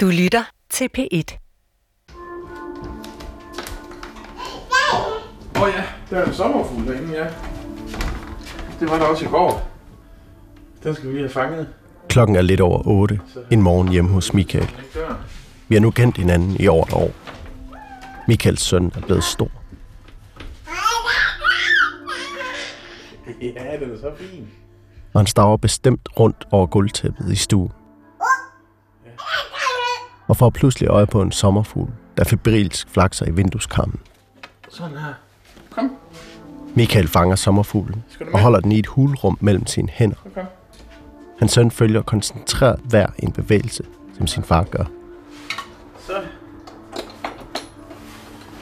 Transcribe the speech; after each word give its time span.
Du 0.00 0.06
lytter 0.06 0.42
til 0.70 0.88
P1. 0.98 1.38
Åh 5.56 5.62
oh 5.62 5.68
ja, 5.76 5.84
der 6.10 6.16
er 6.22 6.26
en 6.26 6.34
sommerfugl 6.34 6.86
derinde, 6.86 7.12
ja. 7.18 7.24
Det 8.80 8.90
var 8.90 8.98
der 8.98 9.04
også 9.04 9.24
i 9.24 9.28
går. 9.28 9.68
Den 10.84 10.94
skal 10.94 11.08
vi 11.08 11.12
lige 11.12 11.22
have 11.22 11.30
fanget. 11.30 11.68
Klokken 12.08 12.36
er 12.36 12.42
lidt 12.42 12.60
over 12.60 12.82
8 12.86 13.20
en 13.50 13.62
morgen 13.62 13.88
hjemme 13.88 14.10
hos 14.10 14.34
Michael. 14.34 14.70
Vi 15.68 15.74
har 15.74 15.80
nu 15.80 15.90
kendt 15.90 16.16
hinanden 16.16 16.56
i 16.60 16.68
over 16.68 16.86
et 16.86 16.92
år. 16.92 17.10
Michaels 18.28 18.60
søn 18.60 18.92
er 18.96 19.00
blevet 19.00 19.24
stor. 19.24 19.50
Ja, 23.42 23.76
den 23.80 23.92
er 23.92 23.98
så 24.00 24.10
fin. 24.18 24.48
og 25.12 25.20
han 25.20 25.26
stager 25.26 25.56
bestemt 25.56 26.08
rundt 26.20 26.46
over 26.50 26.66
gulvtæppet 26.66 27.32
i 27.32 27.36
stuen. 27.36 27.72
Og 30.28 30.36
får 30.36 30.50
pludselig 30.50 30.88
øje 30.88 31.06
på 31.06 31.22
en 31.22 31.32
sommerfugl, 31.32 31.90
der 32.16 32.24
febrilsk 32.24 32.88
flakser 32.88 33.26
i 33.26 33.30
vindueskarmen. 33.30 34.00
Sådan 34.68 34.96
her. 34.96 35.14
Kom, 35.70 35.96
Michael 36.74 37.08
fanger 37.08 37.36
sommerfuglen 37.36 38.04
og 38.32 38.40
holder 38.40 38.60
den 38.60 38.72
i 38.72 38.78
et 38.78 38.86
hulrum 38.86 39.38
mellem 39.40 39.66
sine 39.66 39.88
hænder. 39.88 40.16
kom, 40.22 40.30
kom. 40.34 40.44
Hans 41.38 41.52
søn 41.52 41.70
følger 41.70 42.02
koncentreret 42.02 42.80
hver 42.84 43.06
en 43.18 43.32
bevægelse, 43.32 43.84
som 44.16 44.26
sin 44.26 44.42
far 44.42 44.64
gør. 44.64 44.84
Så. 46.06 46.12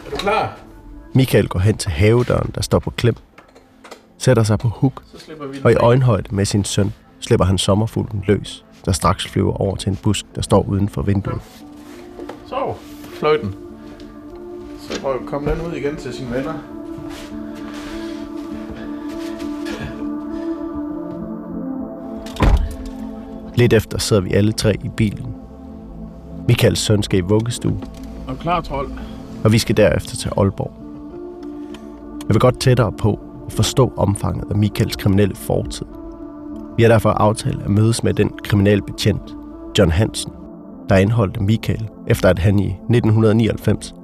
Er 0.06 0.10
du 0.10 0.16
klar? 0.16 0.58
Michael 1.14 1.48
går 1.48 1.58
hen 1.58 1.76
til 1.76 1.90
havedøren, 1.90 2.50
der 2.54 2.62
står 2.62 2.78
på 2.78 2.90
klem, 2.90 3.16
sætter 4.18 4.42
sig 4.42 4.58
på 4.58 4.68
huk, 4.68 5.02
Så 5.12 5.18
slipper 5.18 5.46
vi 5.46 5.56
den 5.56 5.64
og 5.64 5.72
i 5.72 5.74
øjenhøjde 5.74 6.34
med 6.34 6.44
sin 6.44 6.64
søn 6.64 6.92
slipper 7.20 7.44
han 7.44 7.58
sommerfuglen 7.58 8.24
løs, 8.26 8.64
der 8.86 8.92
straks 8.92 9.26
flyver 9.26 9.60
over 9.60 9.76
til 9.76 9.90
en 9.90 9.96
busk, 10.02 10.26
der 10.34 10.42
står 10.42 10.62
uden 10.62 10.88
for 10.88 11.02
vinduet. 11.02 11.40
Så, 12.46 12.74
fløj 13.18 13.36
den. 13.36 13.54
Så 14.80 15.00
prøv 15.00 15.14
at 15.14 15.20
komme 15.26 15.50
den 15.50 15.60
ud 15.66 15.72
igen 15.72 15.96
til 15.96 16.12
sine 16.14 16.30
venner. 16.30 16.54
Lidt 23.54 23.72
efter 23.72 23.98
sidder 23.98 24.22
vi 24.22 24.32
alle 24.32 24.52
tre 24.52 24.74
i 24.84 24.88
bilen. 24.88 25.26
Michaels 26.48 26.78
søn 26.78 27.02
skal 27.02 27.18
i 27.18 27.22
vuggestue, 27.22 27.78
Er 28.28 28.32
du 28.32 28.38
klar, 28.38 28.60
trold? 28.60 28.90
og 29.44 29.52
vi 29.52 29.58
skal 29.58 29.76
derefter 29.76 30.16
til 30.16 30.30
Aalborg. 30.36 30.72
Jeg 32.28 32.34
vil 32.34 32.40
godt 32.40 32.60
tættere 32.60 32.92
på 32.92 33.18
at 33.46 33.52
forstå 33.52 33.92
omfanget 33.96 34.44
af 34.50 34.56
Michaels 34.56 34.96
kriminelle 34.96 35.34
fortid. 35.36 35.86
Vi 36.76 36.82
har 36.82 36.90
derfor 36.90 37.10
aftalt 37.10 37.62
at 37.62 37.70
mødes 37.70 38.02
med 38.02 38.14
den 38.14 38.30
kriminalbetjent, 38.44 39.22
John 39.78 39.90
Hansen, 39.90 40.32
der 40.88 40.96
indholdte 40.96 41.42
Michael, 41.42 41.88
efter 42.06 42.28
at 42.28 42.38
han 42.38 42.58
i 42.58 42.66
1999 42.66 43.94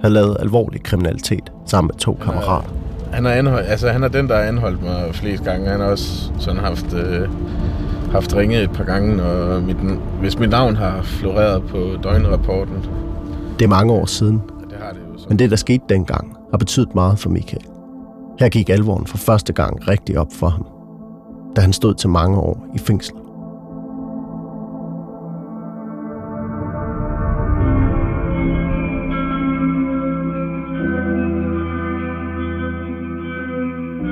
havde 0.00 0.14
lavet 0.14 0.36
alvorlig 0.40 0.82
kriminalitet 0.82 1.52
sammen 1.66 1.90
med 1.92 1.98
to 1.98 2.18
kammerater. 2.22 2.68
Han 3.12 3.26
er, 3.26 3.30
anhold, 3.30 3.64
altså, 3.64 3.88
han 3.88 4.02
er 4.04 4.08
den, 4.08 4.28
der 4.28 4.34
har 4.36 4.42
anholdt 4.42 4.82
mig 4.82 5.14
flest 5.14 5.44
gange. 5.44 5.68
Han 5.68 5.80
har 5.80 5.86
også 5.86 6.30
sådan 6.38 6.60
haft, 6.60 6.94
øh, 6.94 7.28
haft 8.12 8.36
ringet 8.36 8.62
et 8.62 8.70
par 8.70 8.84
gange, 8.84 9.22
og 9.22 9.62
mit, 9.62 9.76
hvis 10.20 10.38
mit 10.38 10.50
navn 10.50 10.76
har 10.76 11.02
floreret 11.02 11.62
på 11.62 11.78
døgnrapporten. 12.02 12.74
Det 13.58 13.64
er 13.64 13.68
mange 13.68 13.92
år 13.92 14.06
siden, 14.06 14.42
Ja, 14.60 14.74
det 14.76 14.84
har 14.84 14.92
det 14.92 15.00
jo 15.12 15.18
så. 15.18 15.26
men 15.28 15.38
det, 15.38 15.50
der 15.50 15.56
skete 15.56 15.84
dengang, 15.88 16.36
har 16.50 16.58
betydet 16.58 16.94
meget 16.94 17.18
for 17.18 17.30
Michael. 17.30 17.62
Her 18.40 18.48
gik 18.48 18.68
alvoren 18.70 19.06
for 19.06 19.16
første 19.16 19.52
gang 19.52 19.88
rigtig 19.88 20.18
op 20.18 20.32
for 20.32 20.48
ham, 20.48 20.66
da 21.56 21.60
han 21.60 21.72
stod 21.72 21.94
til 21.94 22.08
mange 22.08 22.38
år 22.38 22.66
i 22.74 22.78
fængsel. 22.78 23.14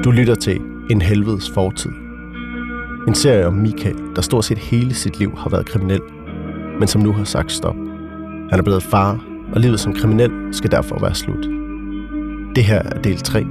Du 0.04 0.10
lytter 0.10 0.34
til 0.34 0.60
En 0.91 1.02
helvedes 1.02 1.50
fortid. 1.50 1.91
En 3.08 3.14
serie 3.14 3.47
om 3.47 3.52
Michael, 3.52 3.97
der 4.16 4.22
stort 4.22 4.44
set 4.44 4.58
hele 4.58 4.94
sit 4.94 5.19
liv 5.19 5.36
har 5.36 5.50
været 5.50 5.66
kriminel, 5.66 6.00
men 6.78 6.88
som 6.88 7.02
nu 7.02 7.12
har 7.12 7.25
sagt 7.25 7.52
stop. 7.52 7.76
Han 8.50 8.58
er 8.58 8.62
blevet 8.62 8.82
far, 8.82 9.25
og 9.54 9.60
livet 9.60 9.81
som 9.81 9.94
kriminel 9.94 10.31
skal 10.52 10.70
derfor 10.70 10.98
være 11.00 11.14
slut. 11.14 11.47
Det 12.56 12.64
her 12.64 12.82
er 12.82 13.02
del 13.02 13.19
3, 13.19 13.47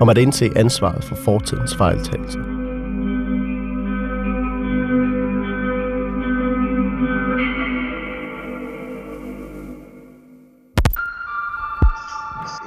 om 0.00 0.08
at 0.08 0.18
indse 0.18 0.50
ansvaret 0.56 1.04
for 1.04 1.14
fortidens 1.14 1.76
fejltagelser. 1.76 2.47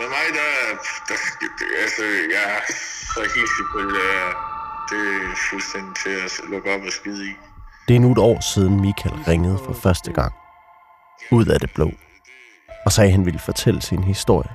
Med 0.02 0.10
mig, 0.10 0.28
der, 0.40 0.52
der 1.08 1.16
altså, 1.84 2.04
jeg 2.36 2.46
er 2.56 2.62
så 3.14 3.22
hissig 3.36 3.66
på 3.72 3.78
det 3.80 3.94
der. 4.00 4.18
Det 4.90 5.04
er 5.16 5.36
fuldstændig 5.50 5.96
til 6.04 6.10
at 6.10 6.32
lukke 6.50 6.74
op 6.76 6.82
og 6.82 6.92
skide 6.92 7.26
i. 7.32 7.34
Det 7.88 7.96
er 7.96 8.00
nu 8.00 8.12
et 8.12 8.18
år 8.18 8.40
siden 8.54 8.82
Michael 8.82 9.16
ringede 9.28 9.60
for 9.66 9.74
første 9.74 10.14
gang. 10.14 10.34
Ud 11.32 11.46
af 11.46 11.60
det 11.60 11.72
blå. 11.76 11.92
Og 12.86 12.92
sagde, 12.92 13.08
at 13.08 13.12
han 13.12 13.26
ville 13.26 13.40
fortælle 13.40 13.82
sin 13.82 14.04
historie. 14.04 14.50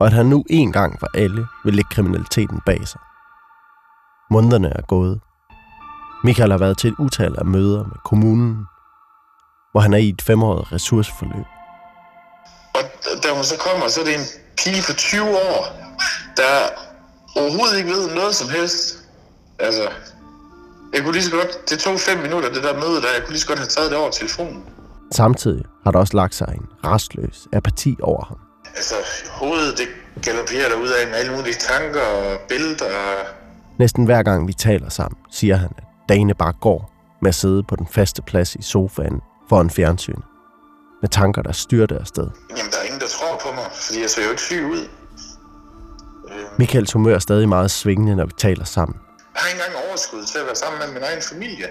Og 0.00 0.06
at 0.06 0.12
han 0.12 0.26
nu 0.26 0.44
en 0.50 0.72
gang 0.72 1.00
for 1.00 1.08
alle 1.14 1.46
vil 1.64 1.74
lægge 1.74 1.90
kriminaliteten 1.90 2.60
bag 2.66 2.88
sig. 2.88 3.00
Månederne 4.30 4.68
er 4.68 4.82
gået. 4.82 5.20
Michael 6.24 6.50
har 6.50 6.58
været 6.58 6.78
til 6.78 6.90
et 6.90 6.96
utal 6.98 7.34
af 7.38 7.44
møder 7.44 7.84
med 7.84 7.96
kommunen, 8.04 8.66
hvor 9.70 9.80
han 9.80 9.92
er 9.92 9.98
i 9.98 10.08
et 10.08 10.22
femårigt 10.22 10.72
ressourceforløb. 10.72 11.46
Da 13.22 13.34
hun 13.34 13.44
så 13.44 13.56
kommer, 13.58 13.88
så 13.88 14.00
er 14.00 14.04
det 14.04 14.14
en 14.14 14.26
pige 14.56 14.82
på 14.88 14.92
20 14.92 15.22
år, 15.22 15.60
der 16.36 16.52
overhovedet 17.36 17.78
ikke 17.78 17.90
ved 17.90 18.14
noget 18.14 18.34
som 18.34 18.48
helst. 18.48 18.98
Altså, 19.58 19.88
jeg 20.94 21.02
kunne 21.02 21.12
lige 21.12 21.24
så 21.24 21.30
godt, 21.30 21.70
det 21.70 21.78
tog 21.78 22.00
fem 22.00 22.18
minutter, 22.18 22.52
det 22.52 22.62
der 22.62 22.74
møde 22.74 23.02
der, 23.02 23.12
jeg 23.16 23.22
kunne 23.22 23.32
lige 23.32 23.40
så 23.40 23.46
godt 23.46 23.58
have 23.58 23.66
taget 23.66 23.90
det 23.90 23.98
over 23.98 24.10
telefonen. 24.10 24.64
Samtidig 25.12 25.64
har 25.84 25.90
der 25.90 25.98
også 25.98 26.16
lagt 26.16 26.34
sig 26.34 26.48
en 26.54 26.66
restløs 26.84 27.48
apati 27.52 27.96
over 28.02 28.24
ham. 28.24 28.38
Altså, 28.76 28.94
hovedet, 29.30 29.78
det 29.78 29.88
galopperer 30.22 30.68
der 30.68 30.76
ud 30.76 30.88
af 30.88 31.06
med 31.08 31.14
alle 31.14 31.32
mulige 31.36 31.54
tanker 31.54 32.00
og 32.00 32.40
billeder. 32.48 32.86
Næsten 33.78 34.04
hver 34.04 34.22
gang 34.22 34.48
vi 34.48 34.52
taler 34.52 34.88
sammen, 34.88 35.18
siger 35.30 35.56
han, 35.56 35.70
at 35.78 35.84
dagene 36.08 36.34
bare 36.34 36.52
går 36.60 36.92
med 37.22 37.28
at 37.28 37.34
sidde 37.34 37.62
på 37.62 37.76
den 37.76 37.86
faste 37.86 38.22
plads 38.22 38.54
i 38.54 38.62
sofaen 38.62 39.20
foran 39.48 39.70
fjernsyn. 39.70 40.20
Med 41.02 41.08
tanker, 41.08 41.42
der 41.42 41.52
styrter 41.52 41.98
afsted. 41.98 42.28
Jamen, 42.50 42.72
der 42.72 42.81
mig, 43.54 43.66
fordi 43.86 44.00
jeg 44.00 44.10
ser 44.10 44.24
jo 44.24 44.30
ikke 44.30 44.42
syg 44.42 44.64
ud. 44.64 44.88
Michaels 46.58 46.92
humør 46.92 47.14
er 47.14 47.18
stadig 47.18 47.48
meget 47.48 47.70
svingende, 47.70 48.16
når 48.16 48.24
vi 48.24 48.32
taler 48.38 48.64
sammen. 48.64 48.96
Jeg 49.34 49.40
har 49.42 49.48
ikke 49.48 49.62
engang 49.66 49.84
overskud 49.88 50.24
til 50.32 50.38
at 50.38 50.46
være 50.46 50.56
sammen 50.56 50.78
med 50.80 50.88
min 50.94 51.02
egen 51.02 51.22
familie. 51.22 51.66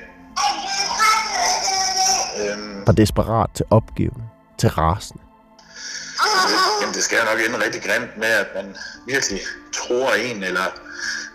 Øhm, 2.42 2.86
Fra 2.86 2.94
desperat 2.94 3.50
til 3.56 3.66
opgivende 3.70 4.24
til 4.60 4.70
rasende. 4.70 5.24
jamen, 6.82 6.94
det 6.96 7.04
skal 7.04 7.18
nok 7.32 7.40
ende 7.48 7.66
rigtig 7.66 7.82
grimt 7.82 8.18
med, 8.18 8.28
at 8.28 8.48
man 8.56 8.76
virkelig 9.08 9.40
tror 9.74 10.10
en, 10.14 10.44
eller 10.44 10.68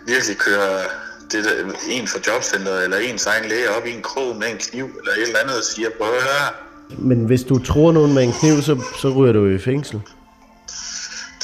virkelig 0.07 0.37
kører 0.37 0.83
det 1.31 1.43
der, 1.45 1.51
en 1.89 2.07
fra 2.07 2.19
jobcenteret, 2.27 2.83
eller 2.83 2.97
ens 2.97 3.25
egen 3.25 3.49
læge 3.49 3.69
op 3.77 3.85
i 3.85 3.91
en 3.91 4.01
krog 4.01 4.35
med 4.35 4.47
en 4.47 4.57
kniv, 4.57 4.85
eller 4.85 5.11
et 5.11 5.21
eller 5.21 5.39
andet, 5.43 5.57
og 5.57 5.63
siger, 5.63 5.89
prøv 5.97 6.07
at 6.07 6.13
høre, 6.13 6.49
Men 6.97 7.25
hvis 7.25 7.43
du 7.43 7.59
tror 7.63 7.91
nogen 7.91 8.13
med 8.13 8.23
en 8.23 8.33
kniv, 8.39 8.61
så, 8.61 8.81
så 9.01 9.09
ryger 9.09 9.33
du 9.33 9.47
i 9.47 9.59
fængsel. 9.59 10.01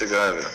Det 0.03 0.12
gør 0.12 0.24
jeg 0.30 0.36
vel. 0.40 0.46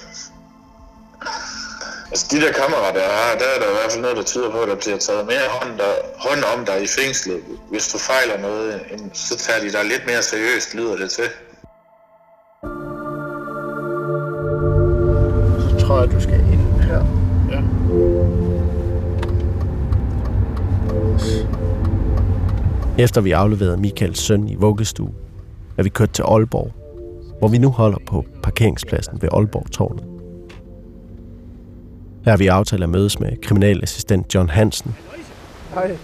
Altså, 2.10 2.26
de 2.30 2.36
der 2.44 2.52
kammerater, 2.52 3.00
jeg 3.00 3.14
har, 3.20 3.38
der 3.40 3.48
er 3.54 3.58
der 3.62 3.68
i 3.72 3.76
hvert 3.78 3.90
fald 3.92 4.02
noget, 4.02 4.16
der 4.16 4.22
tyder 4.22 4.50
på, 4.50 4.58
at 4.58 4.68
der 4.68 4.74
bliver 4.74 4.98
taget 4.98 5.26
mere 5.26 5.46
hånd, 5.56 5.78
der, 5.78 5.92
hånd 6.26 6.42
om 6.54 6.64
dig 6.66 6.82
i 6.82 6.86
fængslet. 6.98 7.40
Hvis 7.70 7.88
du 7.92 7.98
fejler 7.98 8.38
noget, 8.48 8.80
så 9.12 9.36
tager 9.36 9.60
de 9.60 9.72
dig 9.72 9.84
lidt 9.84 10.02
mere 10.06 10.22
seriøst, 10.22 10.74
lyder 10.74 10.96
det 10.96 11.10
til. 11.10 11.28
Så 15.70 15.86
tror 15.86 16.00
jeg, 16.00 16.10
du 16.12 16.20
skal 16.20 16.40
ind 16.54 16.80
her. 16.80 17.02
Ja. 17.52 17.60
Efter 23.04 23.20
vi 23.20 23.32
afleverede 23.32 23.76
Michaels 23.76 24.18
søn 24.18 24.48
i 24.48 24.54
vuggestue, 24.54 25.14
er 25.78 25.82
vi 25.82 25.88
kørt 25.88 26.10
til 26.10 26.22
Aalborg, 26.22 26.72
hvor 27.38 27.48
vi 27.48 27.58
nu 27.58 27.70
holder 27.70 27.98
på 28.06 28.24
parkeringspladsen 28.42 29.22
ved 29.22 29.28
Aalborg 29.32 29.70
Tårnet. 29.70 30.04
Her 32.24 32.32
har 32.32 32.36
vi 32.36 32.46
aftalt 32.46 32.82
at 32.82 32.88
mødes 32.88 33.20
med 33.20 33.42
kriminalassistent 33.42 34.34
John 34.34 34.48
Hansen. 34.48 34.96
Hej. 35.74 35.96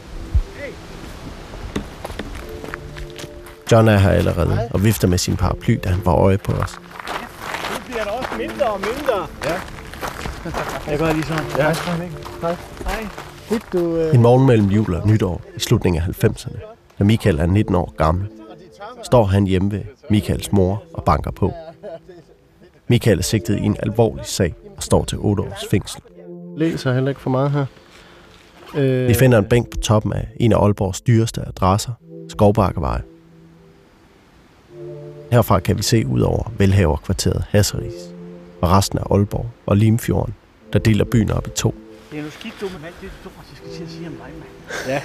John 3.73 3.89
er 3.89 3.97
her 3.97 4.11
allerede 4.11 4.59
og 4.71 4.85
vifter 4.85 5.09
med 5.09 5.19
sin 5.19 5.37
paraply, 5.37 5.79
da 5.85 5.89
han 5.89 6.01
får 6.01 6.13
øje 6.13 6.39
på 6.39 6.53
os. 6.53 6.81
Nu 7.71 7.77
bliver 7.87 8.05
der 8.05 8.11
også 8.11 8.31
mindre 8.39 8.67
og 8.67 8.81
mindre. 8.81 9.27
Ja. 9.45 9.61
Jeg 10.91 10.99
gør 10.99 11.13
lige 11.13 11.25
sådan. 11.25 11.45
Ja. 11.59 11.75
Hej. 12.43 12.57
Hej. 12.87 13.07
Øh... 13.75 14.15
En 14.15 14.23
morgen 14.23 14.47
mellem 14.47 14.69
jul 14.69 14.95
og 14.95 15.09
nytår 15.09 15.43
i 15.57 15.61
slutningen 15.61 16.03
af 16.03 16.25
90'erne 16.25 16.75
da 16.99 17.05
Michael 17.05 17.39
er 17.39 17.47
19 17.47 17.75
år 17.75 17.95
gammel, 17.97 18.27
står 19.03 19.25
han 19.25 19.47
hjemme 19.47 19.71
ved 19.73 19.81
Michaels 20.11 20.53
mor 20.53 20.83
og 20.95 21.05
banker 21.05 21.31
på. 21.31 21.53
Michael 22.89 23.19
er 23.19 23.23
sigtet 23.23 23.59
i 23.59 23.63
en 23.63 23.77
alvorlig 23.83 24.27
sag 24.27 24.55
og 24.77 24.83
står 24.83 25.05
til 25.05 25.19
8 25.21 25.43
års 25.43 25.67
fængsel. 25.71 26.01
Læser 26.57 26.95
heller 26.95 27.09
ikke 27.09 27.21
for 27.21 27.31
meget 27.31 27.51
her. 27.51 27.67
Øh, 28.77 29.09
Vi 29.09 29.15
finder 29.15 29.39
en 29.39 29.45
bænk 29.45 29.71
på 29.71 29.77
toppen 29.77 30.13
af 30.13 30.29
en 30.41 30.53
af 30.53 30.57
Aalborgs 30.63 31.01
dyreste 31.01 31.41
adresser, 31.47 31.93
Skovbakkevej. 32.29 33.01
Herfra 35.33 35.61
kan 35.61 35.77
vi 35.79 35.83
se 35.83 36.07
ud 36.07 36.21
over 36.21 36.53
velhaverkvarteret 36.59 37.45
Hasseris 37.49 37.93
og 38.61 38.71
resten 38.71 38.99
af 38.99 39.03
Aalborg 39.11 39.47
og 39.67 39.77
Limfjorden, 39.77 40.35
der 40.73 40.79
deler 40.79 41.05
byen 41.05 41.31
op 41.31 41.47
i 41.47 41.51
to. 41.51 41.75
Det 42.11 42.19
er 42.19 42.23
nu 42.23 42.31
skidt 42.31 42.55
dumt 42.61 42.73
med 42.81 42.87
alt 42.87 42.95
det, 43.01 43.11
du 43.25 43.31
skal 43.57 43.71
til 43.77 43.83
at 43.85 43.91
sige 43.91 44.07
om 44.07 44.13
dig, 44.13 44.21
mand. 44.39 44.49
Ja. 44.89 45.03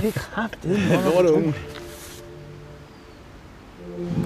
det 0.00 0.08
er 0.08 0.12
kraftedeme. 0.12 1.02
Lorte 1.14 1.32
unge. 1.32 1.54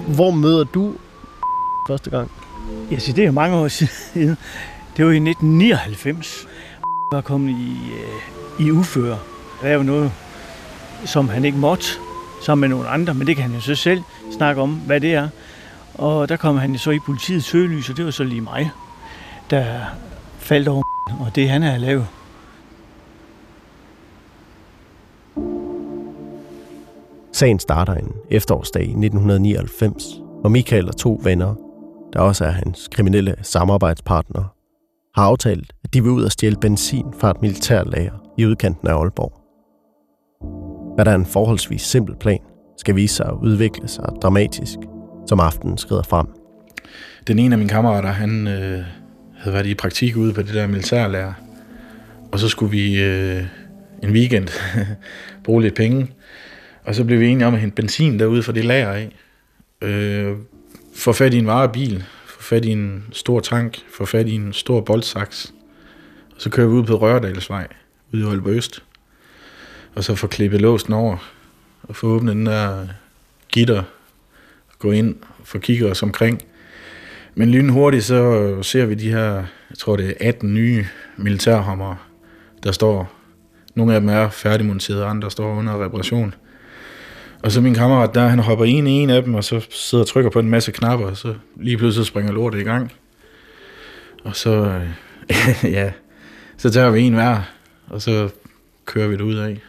Hvor 0.07 0.31
møder 0.31 0.63
du 0.63 0.93
første 1.87 2.09
gang? 2.09 2.31
Jeg 2.91 3.01
siger, 3.01 3.15
det 3.15 3.21
er 3.21 3.25
jo 3.25 3.31
mange 3.31 3.57
år 3.57 3.67
siden. 3.67 4.37
Det 4.97 5.05
var 5.05 5.11
i 5.11 5.15
1999. 5.15 6.47
var 7.11 7.21
kommet 7.21 7.51
i, 7.51 7.77
øh, 8.59 8.67
i 8.67 8.71
uføre. 8.71 9.19
Det 9.61 9.69
er 9.69 9.73
jo 9.73 9.83
noget, 9.83 10.11
som 11.05 11.29
han 11.29 11.45
ikke 11.45 11.57
måtte, 11.57 11.85
sammen 12.41 12.69
med 12.69 12.77
nogle 12.77 12.89
andre, 12.89 13.13
men 13.13 13.27
det 13.27 13.35
kan 13.35 13.43
han 13.43 13.53
jo 13.53 13.61
så 13.61 13.75
selv 13.75 14.03
snakke 14.37 14.61
om, 14.61 14.69
hvad 14.69 15.01
det 15.01 15.13
er. 15.13 15.29
Og 15.93 16.29
der 16.29 16.37
kom 16.37 16.57
han 16.57 16.77
så 16.77 16.91
i 16.91 16.99
politiets 16.99 17.45
søgelys, 17.45 17.89
og 17.89 17.97
det 17.97 18.05
var 18.05 18.11
så 18.11 18.23
lige 18.23 18.41
mig, 18.41 18.71
der 19.49 19.65
faldt 20.39 20.67
over 20.67 20.83
og 21.19 21.35
det 21.35 21.49
han 21.49 21.61
havde 21.61 21.79
lavet. 21.79 22.07
Sagen 27.37 27.59
starter 27.59 27.93
en 27.93 28.11
efterårsdag 28.31 28.81
i 28.81 28.85
1999, 28.85 30.03
hvor 30.41 30.49
Michael 30.49 30.87
og 30.87 30.97
to 30.97 31.21
venner, 31.23 31.55
der 32.13 32.19
også 32.19 32.45
er 32.45 32.49
hans 32.49 32.87
kriminelle 32.91 33.35
samarbejdspartnere, 33.41 34.47
har 35.15 35.23
aftalt, 35.23 35.73
at 35.83 35.93
de 35.93 36.03
vil 36.03 36.11
ud 36.11 36.23
og 36.23 36.31
stjæle 36.31 36.55
benzin 36.61 37.05
fra 37.19 37.31
et 37.31 37.41
militærlager 37.41 38.33
i 38.37 38.45
udkanten 38.45 38.87
af 38.87 38.93
Aalborg. 38.93 39.33
Hvad 40.95 41.05
der 41.05 41.11
er 41.11 41.15
en 41.15 41.25
forholdsvis 41.25 41.81
simpel 41.81 42.15
plan, 42.19 42.39
skal 42.77 42.95
vise 42.95 43.15
sig 43.15 43.25
at 43.25 43.35
udvikle 43.43 43.87
sig 43.87 44.09
dramatisk, 44.21 44.77
som 45.27 45.39
aftenen 45.39 45.77
skrider 45.77 46.03
frem. 46.03 46.27
Den 47.27 47.39
ene 47.39 47.55
af 47.55 47.59
mine 47.59 47.69
kammerater, 47.69 48.09
han 48.09 48.47
øh, 48.47 48.83
havde 49.37 49.53
været 49.53 49.65
i 49.65 49.75
praktik 49.75 50.15
ude 50.15 50.33
på 50.33 50.41
det 50.41 50.53
der 50.53 50.67
militærlærer. 50.67 51.33
Og 52.31 52.39
så 52.39 52.49
skulle 52.49 52.71
vi 52.71 53.03
øh, 53.03 53.43
en 54.03 54.09
weekend 54.09 54.47
bruge 55.45 55.61
lidt 55.61 55.75
penge. 55.75 56.07
Og 56.87 56.95
så 56.95 57.03
blev 57.03 57.19
vi 57.19 57.27
enige 57.27 57.47
om 57.47 57.53
at 57.53 57.59
hente 57.59 57.75
benzin 57.75 58.19
derude 58.19 58.43
for 58.43 58.51
det 58.51 58.65
lager 58.65 58.91
af. 58.91 59.11
Øh, 59.81 60.37
få 60.95 61.13
fat 61.13 61.33
i 61.33 61.37
en 61.37 61.47
varebil, 61.47 62.03
få 62.25 62.41
fat 62.41 62.65
i 62.65 62.69
en 62.69 63.03
stor 63.11 63.39
tank, 63.39 63.77
få 63.93 64.05
fat 64.05 64.27
i 64.27 64.31
en 64.31 64.53
stor 64.53 64.81
boldsaks. 64.81 65.53
Og 66.35 66.41
så 66.41 66.49
kører 66.49 66.67
vi 66.67 66.73
ud 66.73 66.83
på 66.83 66.95
Rørdalsvej, 66.95 67.67
ude 68.13 68.21
i 68.21 68.25
Aalborg 68.25 68.53
Øst. 68.53 68.83
Og 69.95 70.03
så 70.03 70.15
få 70.15 70.27
klippet 70.27 70.61
låsen 70.61 70.93
over, 70.93 71.31
og 71.83 71.95
få 71.95 72.07
åbnet 72.07 72.35
den 72.35 72.45
der 72.45 72.87
gitter, 73.49 73.83
gå 74.79 74.91
ind, 74.91 75.15
få 75.43 75.59
kigget 75.59 75.91
os 75.91 76.03
omkring. 76.03 76.41
Men 77.35 77.51
lynhurtigt 77.51 78.03
så 78.03 78.63
ser 78.63 78.85
vi 78.85 78.93
de 78.93 79.11
her, 79.11 79.33
jeg 79.69 79.77
tror 79.77 79.95
det 79.95 80.09
er 80.09 80.13
18 80.29 80.53
nye 80.53 80.85
militærhammer, 81.17 81.95
der 82.63 82.71
står. 82.71 83.13
Nogle 83.75 83.95
af 83.95 83.99
dem 84.01 84.09
er 84.09 84.29
færdigmonteret, 84.29 85.03
andre 85.03 85.31
står 85.31 85.55
under 85.55 85.85
reparation. 85.85 86.33
Og 87.43 87.51
så 87.51 87.61
min 87.61 87.73
kammerat 87.73 88.15
der, 88.15 88.27
han 88.27 88.39
hopper 88.39 88.65
ind 88.65 88.87
i 88.87 88.91
en 88.91 89.09
af 89.09 89.23
dem, 89.23 89.35
og 89.35 89.43
så 89.43 89.65
sidder 89.69 90.03
og 90.03 90.07
trykker 90.07 90.31
på 90.31 90.39
en 90.39 90.49
masse 90.49 90.71
knapper, 90.71 91.07
og 91.07 91.17
så 91.17 91.33
lige 91.55 91.77
pludselig 91.77 92.05
springer 92.05 92.31
lortet 92.31 92.59
i 92.59 92.63
gang. 92.63 92.91
Og 94.23 94.35
så, 94.35 94.49
øh, 94.49 94.87
ja, 95.77 95.91
så 96.57 96.69
tager 96.69 96.89
vi 96.89 97.01
en 97.01 97.13
hver, 97.13 97.41
og 97.87 98.01
så 98.01 98.29
kører 98.85 99.07
vi 99.07 99.13
det 99.13 99.21
ud 99.21 99.35
af. 99.35 99.61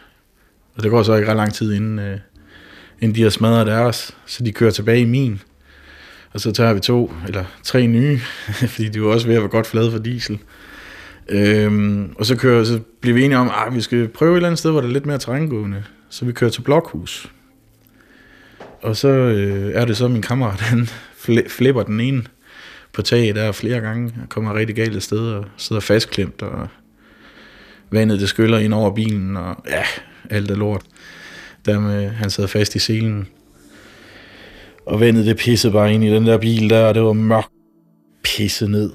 Og 0.75 0.83
det 0.83 0.91
går 0.91 1.03
så 1.03 1.15
ikke 1.15 1.29
ret 1.29 1.37
lang 1.37 1.53
tid, 1.53 1.73
inden, 1.73 1.99
øh, 1.99 2.17
inden 3.01 3.15
de 3.15 3.23
har 3.23 3.29
smadret 3.29 3.67
deres, 3.67 4.15
så 4.25 4.43
de 4.43 4.51
kører 4.51 4.71
tilbage 4.71 5.01
i 5.01 5.05
min. 5.05 5.41
Og 6.33 6.39
så 6.39 6.51
tager 6.51 6.73
vi 6.73 6.79
to, 6.79 7.13
eller 7.27 7.43
tre 7.63 7.87
nye, 7.87 8.19
fordi 8.73 8.89
de 8.89 9.01
var 9.01 9.07
også 9.07 9.27
ved 9.27 9.35
at 9.35 9.41
være 9.41 9.49
godt 9.49 9.67
flade 9.67 9.91
for 9.91 9.99
diesel. 9.99 10.39
Øhm, 11.29 12.13
og 12.17 12.25
så, 12.25 12.35
kører, 12.35 12.63
så 12.63 12.79
bliver 13.01 13.15
vi 13.15 13.23
enige 13.23 13.37
om, 13.37 13.51
at 13.67 13.75
vi 13.75 13.81
skal 13.81 14.07
prøve 14.07 14.31
et 14.31 14.35
eller 14.35 14.47
andet 14.47 14.59
sted, 14.59 14.71
hvor 14.71 14.81
der 14.81 14.87
er 14.87 14.93
lidt 14.93 15.05
mere 15.05 15.17
terrængående. 15.17 15.83
Så 16.09 16.25
vi 16.25 16.31
kører 16.31 16.51
til 16.51 16.61
Blokhus. 16.61 17.31
Og 18.81 18.95
så 18.95 19.07
øh, 19.07 19.71
er 19.73 19.85
det 19.85 19.97
så, 19.97 20.07
min 20.07 20.21
kammerat, 20.21 20.59
han 20.59 20.89
flipper 21.47 21.83
den 21.83 21.99
ene 21.99 22.23
på 22.93 23.01
taget 23.01 23.35
der 23.35 23.51
flere 23.51 23.79
gange. 23.79 24.11
Han 24.11 24.27
kommer 24.27 24.53
rigtig 24.53 24.75
galt 24.75 24.95
af 24.95 25.01
sted 25.01 25.31
og 25.31 25.45
sidder 25.57 25.79
fastklemt, 25.79 26.41
og 26.41 26.67
vandet 27.91 28.19
det 28.19 28.29
skyller 28.29 28.57
ind 28.57 28.73
over 28.73 28.95
bilen, 28.95 29.37
og 29.37 29.55
ja, 29.69 29.83
alt 30.29 30.51
er 30.51 30.55
lort. 30.55 30.81
Dermed, 31.65 32.09
han 32.09 32.29
sad 32.29 32.47
fast 32.47 32.75
i 32.75 32.79
selen. 32.79 33.27
Og 34.85 34.99
vandet 34.99 35.25
det 35.25 35.37
pissede 35.37 35.73
bare 35.73 35.93
ind 35.93 36.03
i 36.03 36.09
den 36.09 36.25
der 36.25 36.37
bil 36.37 36.69
der, 36.69 36.85
og 36.85 36.95
det 36.95 37.03
var 37.03 37.13
mørkt 37.13 37.51
pisset 38.23 38.69
ned. 38.69 38.91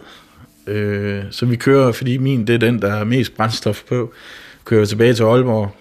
Øh, 0.66 1.24
så 1.30 1.46
vi 1.46 1.56
kører, 1.56 1.92
fordi 1.92 2.18
min 2.18 2.46
det 2.46 2.54
er 2.54 2.58
den, 2.58 2.82
der 2.82 2.92
er 2.92 3.04
mest 3.04 3.36
brændstof 3.36 3.82
på, 3.88 4.12
kører 4.64 4.84
tilbage 4.84 5.14
til 5.14 5.22
Aalborg, 5.22 5.76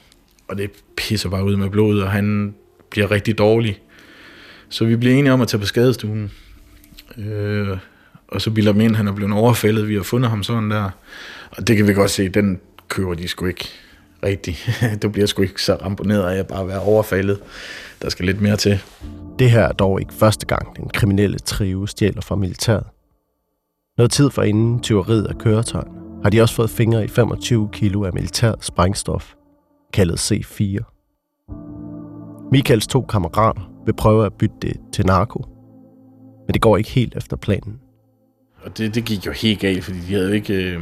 og 0.48 0.58
det 0.58 0.72
pisser 0.98 1.30
bare 1.30 1.46
ud 1.46 1.56
med 1.56 1.70
blod, 1.70 2.00
og 2.00 2.12
han 2.12 2.56
bliver 2.90 3.12
rigtig 3.12 3.38
dårlig. 3.38 3.80
Så 4.74 4.86
vi 4.86 4.96
bliver 4.96 5.16
enige 5.16 5.34
om 5.34 5.42
at 5.42 5.48
tage 5.48 5.60
på 5.60 5.66
skadestuen. 5.66 6.32
Øh, 7.18 7.78
og 8.28 8.42
så 8.42 8.52
bilder 8.52 8.74
mig 8.74 8.86
ind, 8.86 8.96
han 8.96 9.08
er 9.08 9.12
blevet 9.12 9.34
overfældet. 9.34 9.88
Vi 9.88 9.96
har 9.96 10.04
fundet 10.04 10.30
ham 10.30 10.44
sådan 10.44 10.72
der. 10.72 10.90
Og 11.52 11.68
det 11.68 11.78
kan 11.78 11.88
vi 11.88 11.94
godt 11.94 12.12
se, 12.12 12.30
den 12.30 12.60
køber 12.88 13.14
de 13.14 13.28
sgu 13.28 13.46
ikke 13.46 13.70
rigtigt. 14.24 14.70
du 15.02 15.10
bliver 15.10 15.28
sgu 15.28 15.42
ikke 15.42 15.62
så 15.62 15.76
ramponeret 15.76 16.24
af 16.24 16.40
at 16.40 16.48
bare 16.48 16.68
være 16.68 16.80
overfaldet. 16.80 17.40
Der 18.02 18.10
skal 18.10 18.26
lidt 18.26 18.42
mere 18.42 18.58
til. 18.58 18.80
Det 19.40 19.52
her 19.52 19.62
er 19.62 19.72
dog 19.72 20.00
ikke 20.00 20.14
første 20.14 20.46
gang, 20.46 20.78
den 20.78 20.90
kriminelle 20.90 21.40
trio 21.40 21.86
stjæler 21.86 22.22
fra 22.22 22.36
militæret. 22.36 22.86
Noget 23.98 24.12
tid 24.12 24.30
for 24.30 24.44
inden 24.44 24.80
tyveriet 24.80 25.26
af 25.26 25.38
køretøjen, 25.38 25.94
har 26.24 26.30
de 26.30 26.42
også 26.42 26.56
fået 26.56 26.70
fingre 26.70 27.06
i 27.06 27.08
25 27.08 27.70
kilo 27.74 28.04
af 28.04 28.14
militært 28.14 28.66
sprængstof, 28.66 29.34
kaldet 29.94 30.32
C4. 30.32 30.80
Michaels 32.52 32.88
to 32.88 33.02
kammerater 33.02 33.73
vil 33.86 33.94
prøve 33.94 34.26
at 34.26 34.34
bytte 34.34 34.56
det 34.62 34.78
til 34.94 35.06
narko, 35.06 35.46
men 36.48 36.54
det 36.54 36.62
går 36.62 36.78
ikke 36.78 36.90
helt 36.90 37.16
efter 37.18 37.38
planen. 37.38 37.80
Og 38.64 38.78
det, 38.78 38.96
det 38.96 39.06
gik 39.06 39.26
jo 39.26 39.32
helt 39.32 39.60
galt, 39.60 39.84
fordi 39.84 40.00
de 40.00 40.14
havde 40.14 40.36
ikke... 40.36 40.54
Øh, 40.54 40.82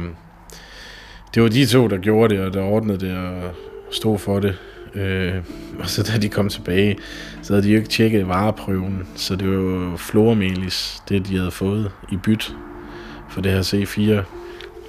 det 1.34 1.42
var 1.42 1.48
de 1.48 1.66
to, 1.66 1.88
der 1.88 1.98
gjorde 1.98 2.34
det, 2.34 2.44
og 2.44 2.52
der 2.52 2.62
ordnede 2.62 2.98
det 2.98 3.16
og 3.16 3.50
stod 3.90 4.18
for 4.18 4.40
det. 4.40 4.58
Øh, 4.94 5.34
og 5.78 5.88
så 5.88 6.02
da 6.02 6.18
de 6.18 6.28
kom 6.28 6.48
tilbage, 6.48 6.96
så 7.42 7.52
havde 7.52 7.66
de 7.66 7.72
jo 7.72 7.76
ikke 7.76 7.88
tjekket 7.88 8.28
vareprøven, 8.28 9.06
så 9.14 9.36
det 9.36 9.48
var 9.48 9.54
jo 9.54 9.96
flormelis, 9.96 11.02
det 11.08 11.28
de 11.28 11.36
havde 11.36 11.50
fået 11.50 11.90
i 12.12 12.16
byt 12.16 12.56
for 13.28 13.40
det 13.40 13.52
her 13.52 13.62
C4. 13.62 14.24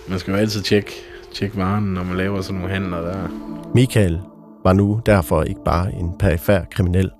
Man 0.10 0.20
skal 0.20 0.32
jo 0.32 0.38
altid 0.38 0.62
tjekke, 0.62 0.92
tjekke 1.34 1.58
varen, 1.58 1.84
når 1.84 2.04
man 2.04 2.18
laver 2.18 2.42
sådan 2.42 2.60
nogle 2.62 2.74
handler 2.74 3.02
der. 3.02 3.28
Michael 3.76 4.20
var 4.64 4.74
nu 4.74 5.02
derfor 5.06 5.44
ikke 5.44 5.64
bare 5.66 5.94
en 5.94 6.18
perifær 6.20 6.62
kriminel 6.72 7.12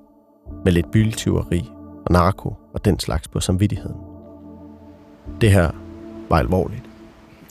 med 0.66 0.72
lidt 0.72 0.92
biltyveri 0.92 1.70
og 2.06 2.12
narko 2.12 2.56
og 2.74 2.86
den 2.86 3.00
slags 3.00 3.28
på 3.28 3.40
samvittigheden. 3.40 3.96
Det 5.42 5.52
her 5.52 5.72
var 6.30 6.38
alvorligt. 6.38 6.82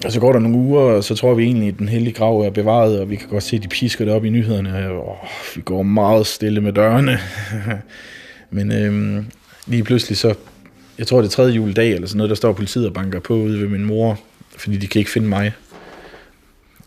Og 0.04 0.12
så 0.12 0.20
går 0.20 0.32
der 0.32 0.38
nogle 0.38 0.56
uger, 0.56 0.80
og 0.80 1.04
så 1.04 1.14
tror 1.14 1.34
vi 1.34 1.44
egentlig, 1.44 1.68
at 1.68 1.78
den 1.78 1.88
hellige 1.88 2.14
grav 2.14 2.40
er 2.40 2.50
bevaret, 2.50 3.00
og 3.00 3.10
vi 3.10 3.16
kan 3.16 3.28
godt 3.28 3.42
se, 3.42 3.56
at 3.56 3.62
de 3.62 3.68
pisker 3.68 4.04
det 4.04 4.14
op 4.14 4.24
i 4.24 4.30
nyhederne. 4.30 4.90
Og 4.90 5.16
vi 5.56 5.60
går 5.60 5.82
meget 5.82 6.26
stille 6.26 6.60
med 6.60 6.72
dørene. 6.72 7.18
Men 8.50 8.72
øhm, 8.72 9.26
lige 9.66 9.84
pludselig 9.84 10.18
så, 10.18 10.34
jeg 10.98 11.06
tror 11.06 11.18
det 11.18 11.26
er 11.26 11.30
tredje 11.30 11.52
juledag, 11.52 11.92
eller 11.92 12.08
sådan 12.08 12.16
noget, 12.16 12.28
der 12.28 12.36
står 12.36 12.52
politiet 12.52 12.86
og 12.86 12.92
banker 12.92 13.20
på 13.20 13.34
ude 13.34 13.60
ved 13.60 13.68
min 13.68 13.84
mor, 13.84 14.20
fordi 14.56 14.76
de 14.76 14.86
kan 14.86 14.98
ikke 14.98 15.10
finde 15.10 15.28
mig. 15.28 15.52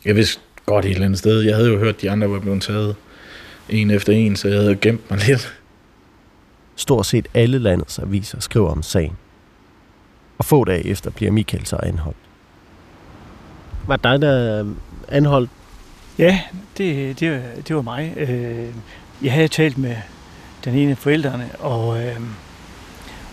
Jeg 0.05 0.15
vidste 0.15 0.41
godt 0.65 0.85
et 0.85 0.91
eller 0.91 1.05
andet 1.05 1.19
sted. 1.19 1.41
Jeg 1.41 1.55
havde 1.55 1.69
jo 1.69 1.77
hørt, 1.77 1.95
at 1.95 2.01
de 2.01 2.11
andre 2.11 2.31
var 2.31 2.39
blevet 2.39 2.61
taget 2.61 2.95
en 3.69 3.91
efter 3.91 4.13
en, 4.13 4.35
så 4.35 4.47
jeg 4.47 4.59
havde 4.59 4.75
gemt 4.75 5.09
mig 5.09 5.27
lidt. 5.27 5.55
Stort 6.75 7.05
set 7.05 7.27
alle 7.33 7.59
landets 7.59 7.99
aviser 7.99 8.39
skriver 8.39 8.69
om 8.71 8.83
sagen. 8.83 9.17
Og 10.37 10.45
få 10.45 10.63
dage 10.63 10.85
efter 10.87 11.09
bliver 11.11 11.31
Michael 11.31 11.65
så 11.65 11.75
anholdt. 11.83 12.17
Var 13.87 13.95
dig, 13.95 14.21
der 14.21 14.65
anholdt? 15.07 15.49
Ja, 16.17 16.39
det, 16.77 17.19
det, 17.19 17.31
var- 17.31 17.61
det 17.67 17.75
var 17.75 17.81
mig. 17.81 18.13
Øh, 18.17 18.67
Jeg 19.23 19.33
havde 19.33 19.47
talt 19.47 19.77
med 19.77 19.95
den 20.65 20.75
ene 20.75 20.91
af 20.91 20.97
forældrene 20.97 21.49
og, 21.59 22.03
øh, 22.03 22.19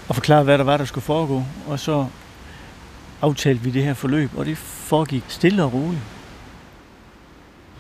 og 0.09 0.15
forklaret, 0.15 0.45
hvad 0.45 0.59
der 0.59 0.65
var, 0.65 0.77
der 0.77 0.85
skulle 0.85 1.05
foregå. 1.05 1.43
Og 1.69 1.79
så 1.79 2.07
aftalte 3.23 3.63
vi 3.63 3.71
det 3.71 3.85
her 3.85 3.95
forløb, 3.95 4.31
og 4.37 4.47
det 4.47 4.59
foregik 4.59 5.25
stille 5.29 5.65
og 5.65 5.73
roligt. 5.73 6.03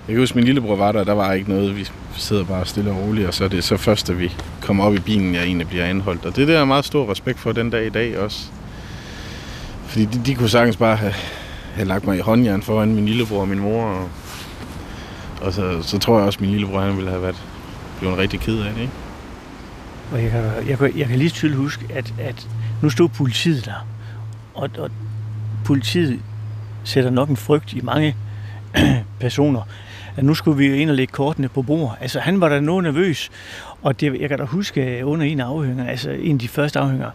Jeg 0.08 0.14
kan 0.14 0.18
huske, 0.18 0.36
min 0.36 0.44
lillebror 0.44 0.76
var 0.76 0.92
der, 0.92 1.04
der 1.04 1.12
var 1.12 1.32
ikke 1.32 1.50
noget. 1.50 1.76
Vi 1.76 1.88
sidder 2.16 2.44
bare 2.44 2.66
stille 2.66 2.90
og 2.90 2.96
roligt, 2.96 3.28
og 3.28 3.34
så 3.34 3.44
er 3.44 3.48
det 3.48 3.64
så 3.64 3.76
først, 3.76 4.08
da 4.08 4.12
vi 4.12 4.32
kommer 4.60 4.84
op 4.84 4.94
i 4.94 4.98
bilen, 4.98 5.34
jeg 5.34 5.42
egentlig 5.44 5.68
bliver 5.68 5.84
anholdt. 5.84 6.24
Og 6.24 6.36
det 6.36 6.48
der 6.48 6.60
er 6.60 6.64
meget 6.64 6.84
stor 6.84 7.10
respekt 7.10 7.38
for 7.38 7.52
den 7.52 7.70
dag 7.70 7.86
i 7.86 7.90
dag 7.90 8.18
også. 8.18 8.46
Fordi 9.86 10.04
de, 10.04 10.20
de 10.26 10.34
kunne 10.34 10.48
sagtens 10.48 10.76
bare 10.76 10.96
have, 10.96 11.12
have 11.74 11.88
lagt 11.88 12.06
mig 12.06 12.18
i 12.18 12.20
håndjern 12.20 12.62
foran 12.62 12.94
min 12.94 13.06
lillebror 13.06 13.40
og 13.40 13.48
min 13.48 13.58
mor. 13.58 13.84
Og, 13.84 14.08
og 15.40 15.52
så, 15.52 15.82
så 15.82 15.98
tror 15.98 16.18
jeg 16.18 16.26
også, 16.26 16.36
at 16.36 16.40
min 16.40 16.50
lillebror 16.50 16.80
han 16.80 16.96
ville 16.96 17.10
have 17.10 17.22
været 17.22 17.42
blevet 17.98 18.18
rigtig 18.18 18.40
ked 18.40 18.58
af 18.58 18.74
det. 18.74 18.80
Ikke? 18.80 18.92
Og 20.12 20.22
jeg 20.22 20.30
kan, 20.30 20.68
jeg 20.68 20.78
kan, 20.78 20.98
jeg 20.98 21.06
kan 21.06 21.18
lige 21.18 21.30
tydeligt 21.30 21.60
huske, 21.60 21.86
at, 21.94 22.14
at 22.18 22.48
nu 22.82 22.90
stod 22.90 23.08
politiet 23.08 23.64
der. 23.64 23.86
Og, 24.54 24.70
og 24.78 24.90
politiet 25.64 26.20
sætter 26.84 27.10
nok 27.10 27.28
en 27.28 27.36
frygt 27.36 27.72
i 27.72 27.80
mange 27.80 28.16
personer, 29.20 29.62
at 30.16 30.24
nu 30.24 30.34
skulle 30.34 30.58
vi 30.58 30.66
jo 30.66 30.74
ind 30.74 30.90
og 30.90 30.96
lægge 30.96 31.12
kortene 31.12 31.48
på 31.48 31.62
bord. 31.62 31.98
Altså, 32.00 32.20
han 32.20 32.40
var 32.40 32.48
da 32.48 32.60
noget 32.60 32.84
nervøs, 32.84 33.30
og 33.82 34.00
det, 34.00 34.20
jeg 34.20 34.28
kan 34.28 34.38
da 34.38 34.44
huske 34.44 34.98
øh, 34.98 35.08
under 35.08 35.26
en 35.26 35.40
afhøringer, 35.40 35.86
altså 35.86 36.10
en 36.10 36.32
af 36.32 36.38
de 36.38 36.48
første 36.48 36.78
afhøringer, 36.78 37.10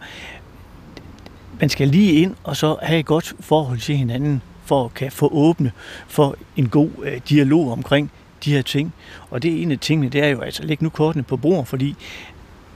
man 1.60 1.68
skal 1.68 1.88
lige 1.88 2.12
ind 2.12 2.34
og 2.44 2.56
så 2.56 2.76
have 2.82 3.00
et 3.00 3.06
godt 3.06 3.34
forhold 3.40 3.78
til 3.78 3.96
hinanden, 3.96 4.42
for 4.64 4.84
at 4.84 4.94
kan 4.94 5.12
få 5.12 5.28
åbne 5.32 5.72
for 6.08 6.36
en 6.56 6.68
god 6.68 6.90
øh, 7.02 7.20
dialog 7.28 7.72
omkring 7.72 8.10
de 8.44 8.52
her 8.52 8.62
ting. 8.62 8.94
Og 9.30 9.42
det 9.42 9.58
er 9.58 9.62
en 9.62 9.72
af 9.72 9.78
tingene, 9.78 10.08
det 10.08 10.24
er 10.24 10.28
jo 10.28 10.40
altså, 10.40 10.62
læg 10.62 10.82
nu 10.82 10.88
kortene 10.88 11.22
på 11.22 11.36
bord, 11.36 11.66
fordi 11.66 11.96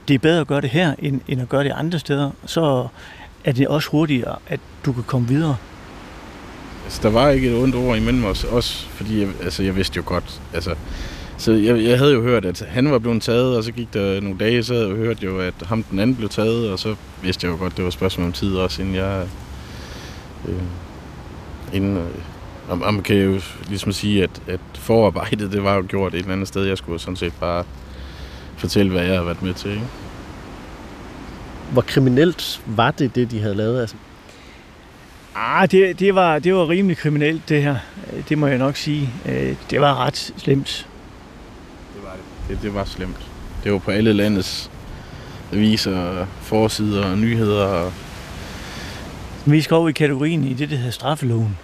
det 0.07 0.13
er 0.13 0.19
bedre 0.19 0.41
at 0.41 0.47
gøre 0.47 0.61
det 0.61 0.69
her, 0.69 0.95
end, 0.99 1.21
end 1.27 1.41
at 1.41 1.49
gøre 1.49 1.63
det 1.63 1.71
andre 1.71 1.99
steder. 1.99 2.31
Så 2.45 2.87
er 3.45 3.51
det 3.51 3.67
også 3.67 3.89
hurtigere, 3.89 4.35
at 4.47 4.59
du 4.85 4.93
kan 4.93 5.03
komme 5.03 5.27
videre. 5.27 5.57
Altså, 6.83 6.99
der 7.03 7.09
var 7.09 7.29
ikke 7.29 7.49
et 7.49 7.55
ondt 7.55 7.75
ord 7.75 7.97
imellem 7.97 8.25
os, 8.25 8.43
også 8.43 8.85
fordi 8.87 9.21
jeg, 9.21 9.29
altså, 9.43 9.63
jeg 9.63 9.75
vidste 9.75 9.97
jo 9.97 10.03
godt, 10.05 10.41
altså, 10.53 10.75
så 11.37 11.51
jeg, 11.51 11.83
jeg 11.83 11.97
havde 11.97 12.13
jo 12.13 12.21
hørt, 12.21 12.45
at 12.45 12.65
han 12.69 12.91
var 12.91 12.99
blevet 12.99 13.21
taget, 13.21 13.57
og 13.57 13.63
så 13.63 13.71
gik 13.71 13.93
der 13.93 14.21
nogle 14.21 14.37
dage, 14.39 14.63
så 14.63 14.73
havde 14.73 14.87
jeg 14.87 14.95
hørt 14.95 15.23
jo, 15.23 15.39
at 15.39 15.53
ham 15.65 15.83
den 15.83 15.99
anden 15.99 16.15
blev 16.15 16.29
taget, 16.29 16.71
og 16.71 16.79
så 16.79 16.95
vidste 17.21 17.47
jeg 17.47 17.53
jo 17.53 17.57
godt, 17.57 17.77
det 17.77 17.83
var 17.83 17.87
et 17.87 17.93
spørgsmål 17.93 18.27
om 18.27 18.33
tid 18.33 18.55
også, 18.55 18.81
inden 18.81 18.95
jeg... 18.95 19.27
Øh, 20.47 20.63
inden, 21.73 21.97
øh, 21.97 22.09
og 22.69 22.77
man 22.77 23.01
kan 23.01 23.15
jo 23.15 23.41
ligesom 23.67 23.91
sige, 23.91 24.23
at, 24.23 24.41
at 24.47 24.59
forarbejdet, 24.73 25.51
det 25.51 25.63
var 25.63 25.75
jo 25.75 25.85
gjort 25.87 26.13
et 26.13 26.19
eller 26.19 26.33
andet 26.33 26.47
sted. 26.47 26.65
Jeg 26.65 26.77
skulle 26.77 26.99
sådan 26.99 27.15
set 27.15 27.33
bare 27.39 27.63
fortælle, 28.57 28.91
hvad 28.91 29.03
jeg 29.03 29.15
har 29.15 29.23
været 29.23 29.41
med 29.41 29.53
til. 29.53 29.71
Ikke? 29.71 29.83
Hvor 31.71 31.81
kriminelt 31.81 32.61
var 32.65 32.91
det, 32.91 33.15
det 33.15 33.31
de 33.31 33.39
havde 33.39 33.55
lavet? 33.55 33.81
Altså, 33.81 33.95
Ah, 35.35 35.71
det, 35.71 35.99
det, 35.99 36.15
var, 36.15 36.39
det 36.39 36.53
var 36.55 36.69
rimelig 36.69 36.97
kriminelt, 36.97 37.49
det 37.49 37.63
her. 37.63 37.75
Det 38.29 38.37
må 38.37 38.47
jeg 38.47 38.57
nok 38.57 38.75
sige. 38.75 39.09
Øh, 39.25 39.55
Det 39.69 39.81
var 39.81 40.05
ret 40.05 40.33
slemt. 40.37 40.87
Det 41.95 42.03
var 42.03 42.11
det. 42.11 42.49
Det, 42.49 42.63
det 42.63 42.73
var 42.73 42.85
slemt. 42.85 43.27
Det 43.63 43.71
var 43.71 43.77
på 43.77 43.91
alle 43.91 44.13
landets 44.13 44.71
aviser, 45.53 46.25
forsider 46.41 47.05
og 47.05 47.17
nyheder. 47.17 47.65
Og 47.65 47.93
Vi 49.45 49.61
skal 49.61 49.75
over 49.75 49.89
i 49.89 49.91
kategorien 49.91 50.43
i 50.43 50.53
det, 50.53 50.69
der 50.69 50.75
hedder 50.75 50.91
straffeloven. 50.91 51.57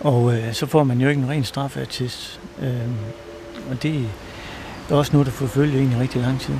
Og 0.00 0.34
øh, 0.34 0.52
så 0.52 0.66
får 0.66 0.84
man 0.84 1.00
jo 1.00 1.08
ikke 1.08 1.22
en 1.22 1.28
ren 1.28 1.44
straffeattest. 1.44 2.40
Øh, 2.62 2.68
og 3.70 3.82
det 3.82 4.06
er 4.90 4.94
også 4.94 5.12
noget, 5.12 5.26
der 5.26 5.32
forfølger 5.32 5.80
en 5.80 5.92
i 5.92 5.96
rigtig 5.96 6.22
lang 6.22 6.40
tid. 6.40 6.54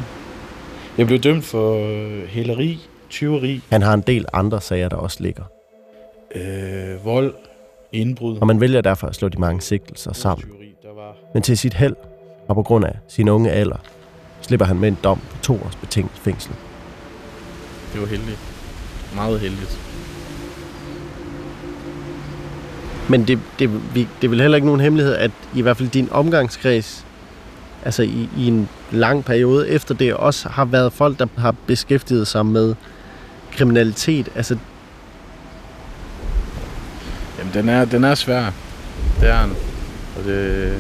Jeg 0.99 1.07
blev 1.07 1.19
dømt 1.19 1.45
for 1.45 1.75
øh, 1.75 2.29
hæleri, 2.29 2.81
tyveri, 3.11 3.63
Han 3.71 3.83
har 3.83 3.95
en 3.95 4.01
del 4.01 4.27
andre 4.33 4.61
sager, 4.61 4.89
der 4.89 4.97
også 4.97 5.17
ligger. 5.21 5.45
Øh, 6.35 7.05
vold, 7.05 7.35
indbrud. 7.93 8.39
Og 8.41 8.47
man 8.47 8.61
vælger 8.61 8.81
derfor 8.81 9.07
at 9.07 9.15
slå 9.15 9.29
de 9.29 9.39
mange 9.39 9.61
sigtelser 9.61 10.13
sammen. 10.13 10.49
Men 11.35 11.43
til 11.43 11.59
sit 11.59 11.75
held, 11.75 11.97
og 12.49 12.55
på 12.55 12.63
grund 12.63 12.85
af 12.85 12.99
sin 13.09 13.29
unge 13.29 13.51
alder, 13.51 13.79
slipper 14.41 14.67
han 14.67 14.79
med 14.79 14.89
en 14.89 14.99
dom 15.05 15.21
på 15.31 15.37
to 15.43 15.55
års 15.55 15.77
betinget 15.77 16.13
fængsel. 16.15 16.53
det 17.93 18.01
var 18.01 18.07
heldigt. 18.07 18.39
Meget 19.15 19.41
heldigt. 19.41 19.93
men 23.09 23.29
det, 23.29 23.39
det, 23.59 23.95
vi, 23.95 24.09
det 24.21 24.25
er 24.25 24.29
vel 24.29 24.41
heller 24.41 24.57
ikke 24.57 24.67
nogen 24.67 24.81
hemmelighed, 24.81 25.15
at 25.15 25.31
i 25.55 25.63
hvert 25.63 25.77
fald 25.77 25.89
din 25.89 26.09
omgangskreds, 26.11 27.07
altså 27.85 28.03
i, 28.03 28.29
i 28.37 28.47
en 28.47 28.69
lang 28.91 29.25
periode 29.25 29.69
efter 29.69 29.95
det, 29.95 30.15
også 30.15 30.49
har 30.49 30.65
været 30.65 30.93
folk, 30.93 31.19
der 31.19 31.27
har 31.37 31.55
beskæftiget 31.67 32.27
sig 32.27 32.47
med 32.47 32.75
kriminalitet. 33.53 34.29
Altså, 34.35 34.57
den 37.55 37.69
er, 37.69 37.85
den 37.85 38.05
er 38.05 38.15
svær. 38.15 38.53
Det 39.21 39.29
er 39.31 39.43
den. 39.43 39.57
Og 40.17 40.25
det, 40.25 40.75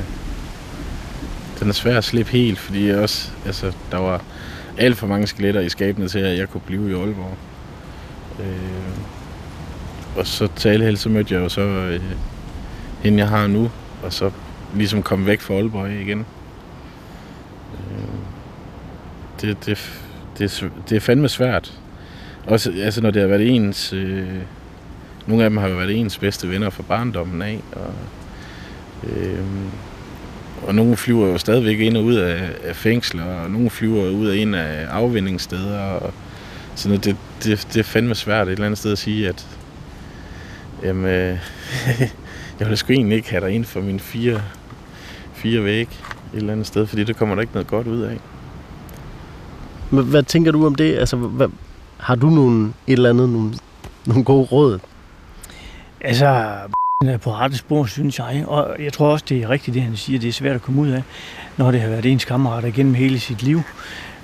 den 1.60 1.68
er 1.68 1.72
svær 1.72 1.98
at 1.98 2.04
slippe 2.04 2.32
helt, 2.32 2.58
fordi 2.58 2.88
jeg 2.88 2.98
også, 2.98 3.30
altså, 3.46 3.72
der 3.90 3.98
var 3.98 4.22
alt 4.78 4.96
for 4.96 5.06
mange 5.06 5.26
skeletter 5.26 5.60
i 5.60 5.68
skabene 5.68 6.08
til, 6.08 6.18
at 6.18 6.38
jeg 6.38 6.48
kunne 6.48 6.60
blive 6.60 6.90
i 6.90 6.94
Aalborg. 6.94 7.36
Øh, 8.40 8.98
og 10.16 10.26
så 10.26 10.48
til 10.56 10.98
så 10.98 11.08
mødte 11.08 11.34
jeg 11.34 11.40
jo 11.40 11.48
så 11.48 11.60
øh, 11.60 12.00
hende, 13.02 13.18
jeg 13.18 13.28
har 13.28 13.46
nu, 13.46 13.70
og 14.02 14.12
så 14.12 14.30
ligesom 14.74 15.02
kom 15.02 15.26
væk 15.26 15.40
fra 15.40 15.54
Aalborg 15.54 15.90
igen. 15.90 16.26
Øh, 17.74 18.06
det, 19.40 19.66
det, 19.66 20.00
det, 20.38 20.70
det 20.88 20.96
er 20.96 21.00
fandme 21.00 21.28
svært. 21.28 21.72
Også 22.46 22.72
altså, 22.82 23.00
når 23.00 23.10
det 23.10 23.22
har 23.22 23.28
været 23.28 23.48
ens... 23.48 23.92
Øh, 23.92 24.28
nogle 25.26 25.44
af 25.44 25.50
dem 25.50 25.56
har 25.56 25.68
jo 25.68 25.76
været 25.76 25.96
ens 26.00 26.18
bedste 26.18 26.48
venner 26.50 26.70
fra 26.70 26.82
barndommen 26.88 27.42
af, 27.42 27.60
og, 27.72 27.94
øh, 29.10 29.44
og 30.66 30.74
nogle 30.74 30.96
flyver 30.96 31.26
jo 31.26 31.38
stadigvæk 31.38 31.78
ind 31.78 31.96
og 31.96 32.04
ud 32.04 32.14
af, 32.14 32.50
af 32.64 32.76
fængsler, 32.76 33.24
og 33.24 33.50
nogle 33.50 33.70
flyver 33.70 34.10
ud 34.10 34.26
af 34.26 34.36
ind 34.36 34.56
af 34.56 34.86
afvindingssteder, 34.86 35.78
og 35.78 36.12
sådan 36.74 36.90
noget. 36.90 37.04
Det, 37.04 37.16
det, 37.44 37.68
det 37.74 37.80
er 37.80 37.84
fandme 37.84 38.14
svært 38.14 38.48
et 38.48 38.52
eller 38.52 38.66
andet 38.66 38.78
sted 38.78 38.92
at 38.92 38.98
sige, 38.98 39.28
at 39.28 39.46
jamen, 40.82 41.04
øh, 41.04 41.38
jeg 42.58 42.66
ville 42.66 42.76
sgu 42.76 42.92
egentlig 42.92 43.16
ikke 43.16 43.30
have 43.30 43.44
dig 43.44 43.50
ind 43.50 43.64
for 43.64 43.80
mine 43.80 44.00
fire, 44.00 44.42
fire 45.34 45.64
væg 45.64 45.88
et 46.34 46.38
eller 46.38 46.52
andet 46.52 46.66
sted, 46.66 46.86
fordi 46.86 47.04
det 47.04 47.16
kommer 47.16 47.34
der 47.34 47.42
ikke 47.42 47.52
noget 47.52 47.68
godt 47.68 47.86
ud 47.86 48.02
af. 48.02 48.18
Men 49.90 50.04
hvad 50.04 50.22
tænker 50.22 50.52
du 50.52 50.66
om 50.66 50.74
det? 50.74 50.98
Altså, 50.98 51.16
hvad, 51.16 51.48
har 51.96 52.14
du 52.14 52.30
nogle, 52.30 52.72
et 52.86 52.92
eller 52.92 53.10
andet, 53.10 53.28
nogle, 53.28 53.54
nogle 54.06 54.24
gode 54.24 54.44
råd? 54.44 54.78
Altså, 56.04 56.26
er 57.06 57.16
på 57.16 57.32
rette 57.32 57.56
spor, 57.56 57.86
synes 57.86 58.18
jeg. 58.18 58.44
Og 58.46 58.76
jeg 58.78 58.92
tror 58.92 59.06
også, 59.06 59.24
det 59.28 59.42
er 59.42 59.50
rigtigt, 59.50 59.74
det 59.74 59.82
han 59.82 59.96
siger. 59.96 60.18
Det 60.18 60.28
er 60.28 60.32
svært 60.32 60.54
at 60.54 60.62
komme 60.62 60.80
ud 60.80 60.88
af, 60.88 61.02
når 61.56 61.70
det 61.70 61.80
har 61.80 61.88
været 61.88 62.06
ens 62.06 62.24
kammerater 62.24 62.70
gennem 62.70 62.94
hele 62.94 63.20
sit 63.20 63.42
liv. 63.42 63.62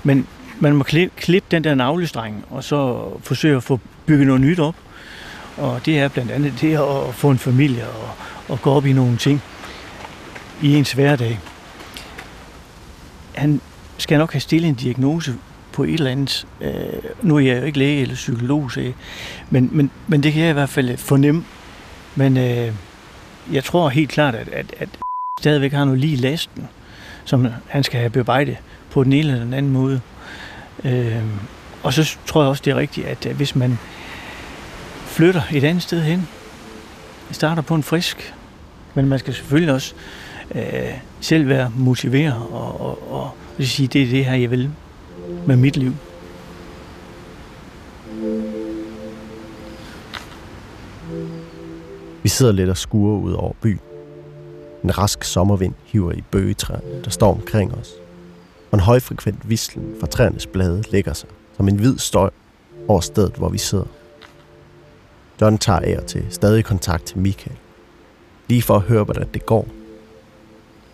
Men 0.02 0.26
man 0.61 0.73
må 0.73 0.85
klippe, 0.85 1.16
klippe 1.16 1.47
den 1.50 1.64
der 1.64 1.75
navlestreng, 1.75 2.44
og 2.50 2.64
så 2.64 3.08
forsøge 3.23 3.56
at 3.56 3.62
få 3.62 3.80
bygget 4.06 4.26
noget 4.26 4.40
nyt 4.40 4.61
op. 4.61 4.75
Og 5.56 5.87
det 5.87 5.99
er 5.99 6.08
blandt 6.08 6.30
andet 6.30 6.52
det 6.61 6.75
at 6.75 7.14
få 7.14 7.30
en 7.30 7.38
familie 7.38 7.88
og, 7.88 8.11
og 8.49 8.62
gå 8.62 8.70
op 8.70 8.87
i 8.87 8.92
nogle 8.92 9.16
ting 9.16 9.42
i 10.62 10.75
ens 10.75 10.92
hverdag. 10.92 11.40
Han 13.35 13.61
skal 13.99 14.18
nok 14.18 14.32
have 14.32 14.40
stillet 14.40 14.68
en 14.68 14.75
diagnose 14.75 15.35
på 15.73 15.85
et 15.85 15.94
eller 15.94 16.11
andet. 16.11 16.47
Øh, 16.61 16.73
nu 17.23 17.37
er 17.37 17.40
jeg 17.40 17.61
jo 17.61 17.64
ikke 17.64 17.78
læge 17.78 18.02
eller 18.02 18.14
psykolog, 18.14 18.73
så 18.73 18.92
men, 19.50 19.68
men, 19.73 19.90
men 20.06 20.23
det 20.23 20.32
kan 20.32 20.42
jeg 20.42 20.50
i 20.50 20.52
hvert 20.52 20.68
fald 20.68 20.97
fornemme. 20.97 21.44
Men 22.17 22.37
øh, 22.37 22.73
jeg 23.53 23.65
tror 23.65 23.88
helt 23.88 24.11
klart, 24.11 24.35
at, 24.35 24.49
at, 24.49 24.75
at 24.79 24.88
stadigvæk 25.41 25.73
har 25.73 25.85
noget 25.85 26.00
lige 26.00 26.17
lasten, 26.17 26.69
som 27.25 27.47
han 27.67 27.85
skal 27.85 28.00
have 28.00 28.11
bearbejdet 28.11 28.57
på 28.91 29.05
den 29.05 29.12
ene 29.12 29.29
eller 29.29 29.45
den 29.45 29.55
anden 29.55 29.73
måde. 29.73 30.00
Øh, 30.85 31.23
og 31.83 31.93
så 31.93 32.17
tror 32.27 32.43
jeg 32.43 32.49
også, 32.49 32.62
det 32.65 32.71
er 32.71 32.77
rigtigt, 32.77 33.07
at 33.07 33.27
øh, 33.27 33.37
hvis 33.37 33.57
man 33.57 33.79
flytter 35.07 35.43
et 35.53 35.65
andet 35.65 35.83
sted 35.83 36.03
hen, 36.03 36.29
starter 37.31 37.62
på 37.62 37.75
en 37.75 37.83
frisk, 37.83 38.35
men 38.95 39.09
man 39.09 39.19
skal 39.19 39.35
selvfølgelig 39.35 39.75
også 39.75 39.95
øh, 40.55 40.62
selv 41.21 41.49
være 41.49 41.73
motiveret 41.77 42.35
og, 42.50 42.81
og, 42.81 43.12
og, 43.12 43.35
og 43.59 43.65
sige, 43.65 43.87
det 43.87 44.03
er 44.03 44.07
det 44.07 44.25
her, 44.25 44.35
jeg 44.35 44.50
vil 44.50 44.71
med 45.47 45.57
mit 45.57 45.77
liv. 45.77 45.95
Vi 52.28 52.30
sidder 52.30 52.52
lidt 52.52 52.70
og 52.70 52.76
skuer 52.76 53.18
ud 53.18 53.32
over 53.32 53.52
byen. 53.61 53.80
En 54.85 54.99
rask 54.99 55.25
sommervind 55.25 55.75
hiver 55.85 56.12
i 56.12 56.23
bøgetræerne, 56.30 57.02
der 57.04 57.11
står 57.11 57.35
omkring 57.35 57.75
os. 57.75 57.92
Og 58.70 58.76
en 58.76 58.80
højfrekvent 58.80 59.49
vislen 59.49 59.94
fra 60.00 60.06
træernes 60.06 60.47
blade 60.47 60.82
lægger 60.90 61.12
sig 61.12 61.28
som 61.56 61.68
en 61.68 61.76
hvid 61.76 61.99
støj 61.99 62.30
over 62.88 63.00
stedet, 63.00 63.32
hvor 63.37 63.49
vi 63.49 63.58
sidder. 63.58 63.85
John 65.40 65.58
tager 65.58 65.99
og 66.00 66.06
til 66.06 66.26
stadig 66.30 66.64
kontakt 66.64 67.04
til 67.04 67.18
Michael. 67.18 67.56
Lige 68.49 68.62
for 68.62 68.75
at 68.76 68.82
høre, 68.82 69.04
hvordan 69.04 69.28
det 69.35 69.47
går. 69.47 69.68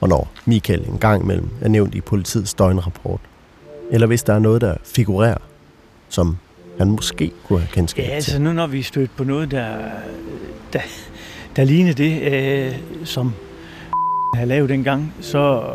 Og 0.01 0.09
når 0.09 0.29
Michael 0.45 0.89
en 0.89 0.99
gang 0.99 1.23
imellem 1.23 1.49
er 1.61 1.69
nævnt 1.69 1.95
i 1.95 2.01
politiets 2.01 2.55
døgnrapport, 2.55 3.21
eller 3.91 4.07
hvis 4.07 4.23
der 4.23 4.33
er 4.35 4.39
noget, 4.39 4.61
der 4.61 4.77
figurerer, 4.85 5.39
som 6.09 6.37
han 6.79 6.91
måske 6.91 7.33
kunne 7.47 7.59
have 7.59 7.69
kendskab 7.73 8.03
Ja, 8.05 8.09
til. 8.09 8.15
altså 8.15 8.39
nu 8.39 8.53
når 8.53 8.67
vi 8.67 8.83
stødt 8.83 9.17
på 9.17 9.25
noget, 9.25 9.51
der, 9.51 9.77
der, 10.73 10.81
der 11.57 11.65
ligner 11.65 11.93
det, 11.93 12.23
øh, 12.23 12.75
som 13.05 13.33
har 14.35 14.45
lavet 14.45 14.69
dengang, 14.69 15.15
så 15.21 15.73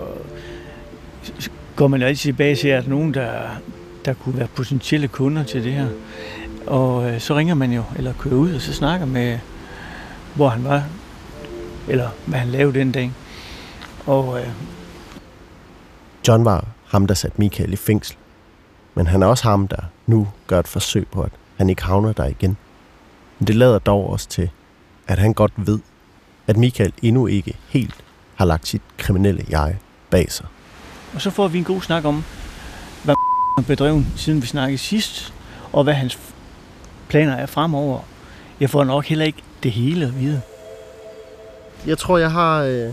går 1.75 1.88
man 1.88 2.01
altid 2.01 2.24
tilbage 2.24 2.55
til, 2.55 2.67
at 2.67 2.88
nogen, 2.88 3.13
der, 3.13 3.31
der 4.05 4.13
kunne 4.13 4.38
være 4.38 4.48
potentielle 4.48 5.07
kunder 5.07 5.43
til 5.43 5.63
det 5.63 5.74
her. 5.74 5.88
Og 6.67 7.09
øh, 7.09 7.19
så 7.19 7.36
ringer 7.36 7.55
man 7.55 7.71
jo, 7.71 7.83
eller 7.98 8.13
kører 8.19 8.36
ud, 8.36 8.53
og 8.53 8.62
så 8.62 8.74
snakker 8.74 9.05
med, 9.05 9.39
hvor 10.36 10.50
han 10.50 10.63
var, 10.63 10.83
eller 11.88 12.09
hvad 12.25 12.39
han 12.39 12.48
lavede 12.48 12.79
den 12.79 12.91
dag. 12.91 13.12
Og 14.05 14.39
øh, 14.39 14.48
John 16.27 16.45
var 16.45 16.65
ham, 16.86 17.07
der 17.07 17.13
satte 17.13 17.39
Michael 17.39 17.74
i 17.74 17.75
fængsel. 17.75 18.17
Men 18.95 19.07
han 19.07 19.24
er 19.24 19.27
også 19.27 19.43
ham, 19.43 19.67
der 19.67 19.81
nu 20.07 20.27
gør 20.48 20.59
et 20.59 20.67
forsøg 20.67 21.07
på, 21.07 21.21
at 21.21 21.31
han 21.57 21.69
ikke 21.69 21.83
havner 21.83 22.13
der 22.13 22.25
igen. 22.25 22.57
Men 23.39 23.48
det 23.48 23.55
lader 23.55 23.79
dog 23.79 24.09
også 24.09 24.29
til, 24.29 24.50
at 25.09 25.19
han 25.19 25.33
godt 25.33 25.51
ved, 25.55 25.79
at 26.47 26.57
Michael 26.57 26.93
endnu 27.01 27.27
ikke 27.27 27.57
helt 27.69 27.95
har 28.35 28.45
lagt 28.45 28.67
sit 28.67 28.81
kriminelle 28.97 29.45
jeg 29.49 29.75
bag 30.09 30.31
sig. 30.31 30.45
Og 31.13 31.21
så 31.21 31.29
får 31.29 31.47
vi 31.47 31.57
en 31.57 31.63
god 31.63 31.81
snak 31.81 32.05
om, 32.05 32.23
hvad 33.03 33.15
han 33.57 33.65
bedrevet, 33.75 34.05
siden 34.15 34.41
vi 34.41 34.47
snakkede 34.47 34.77
sidst, 34.77 35.33
og 35.73 35.83
hvad 35.83 35.93
hans 35.93 36.19
planer 37.07 37.33
er 37.33 37.45
fremover. 37.45 37.99
Jeg 38.59 38.69
får 38.69 38.83
nok 38.83 39.05
heller 39.05 39.25
ikke 39.25 39.43
det 39.63 39.71
hele 39.71 40.05
at 40.05 40.19
vide. 40.19 40.41
Jeg 41.85 41.97
tror, 41.97 42.17
jeg 42.17 42.31
har, 42.31 42.63
øh, 42.63 42.83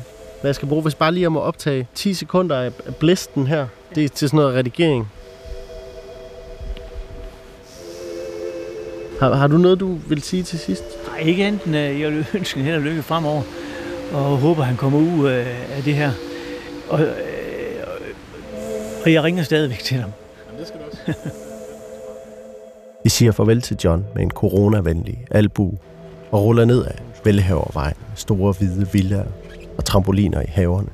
hvad 0.40 0.44
jeg 0.44 0.54
skal 0.54 0.68
bruge, 0.68 0.82
hvis 0.82 0.94
bare 0.94 1.12
lige 1.12 1.26
om 1.26 1.36
at 1.36 1.42
optage 1.42 1.88
10 1.94 2.14
sekunder 2.14 2.56
af 2.56 2.72
af 2.86 2.94
blæsten 2.94 3.46
her. 3.46 3.66
Det 3.94 4.04
er 4.04 4.08
til 4.08 4.28
sådan 4.28 4.36
noget 4.36 4.54
redigering. 4.54 5.08
Har, 9.20 9.34
har 9.34 9.46
du 9.46 9.56
noget, 9.56 9.80
du 9.80 9.94
vil 9.94 10.22
sige 10.22 10.42
til 10.42 10.58
sidst? 10.58 10.95
Nej, 11.16 11.24
ikke 11.28 11.48
enten. 11.48 11.74
øh, 11.74 12.00
Jeg 12.00 12.12
vil 12.12 12.26
ønske 12.34 12.60
held 12.60 12.74
og 12.76 12.82
lykke 12.82 13.02
fremover, 13.02 13.42
og 14.12 14.20
håber, 14.38 14.62
han 14.62 14.76
kommer 14.76 14.98
ud 14.98 15.30
øh, 15.30 15.46
af 15.76 15.82
det 15.84 15.94
her. 15.94 16.10
Og, 16.88 17.00
øh, 17.00 17.08
og 19.04 19.12
jeg 19.12 19.22
ringer 19.22 19.42
stadigvæk 19.42 19.78
til 19.78 19.96
ham. 19.96 20.10
Vi 23.04 23.10
siger 23.10 23.32
farvel 23.32 23.60
til 23.62 23.76
John 23.84 24.04
med 24.14 24.22
en 24.22 24.30
coronavenlig 24.30 25.24
albu 25.30 25.72
og 26.30 26.42
ruller 26.42 26.64
ned 26.64 26.84
af 26.84 26.94
Velhavervejen 27.24 27.94
med 28.08 28.16
store 28.16 28.52
hvide 28.58 28.88
villaer 28.92 29.24
og 29.78 29.84
trampoliner 29.84 30.40
i 30.42 30.46
haverne. 30.48 30.88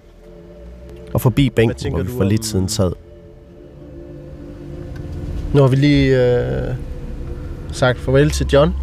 Og 1.14 1.20
forbi 1.20 1.50
bænken, 1.50 1.90
hvor 1.92 2.02
vi 2.02 2.08
du 2.12 2.16
for 2.16 2.24
lidt 2.24 2.44
siden 2.44 2.68
sad. 2.68 2.92
Nu 5.54 5.60
har 5.60 5.68
vi 5.68 5.76
lige 5.76 6.36
øh, 6.38 6.74
sagt 7.72 7.98
farvel 7.98 8.30
til 8.30 8.46
John. 8.52 8.74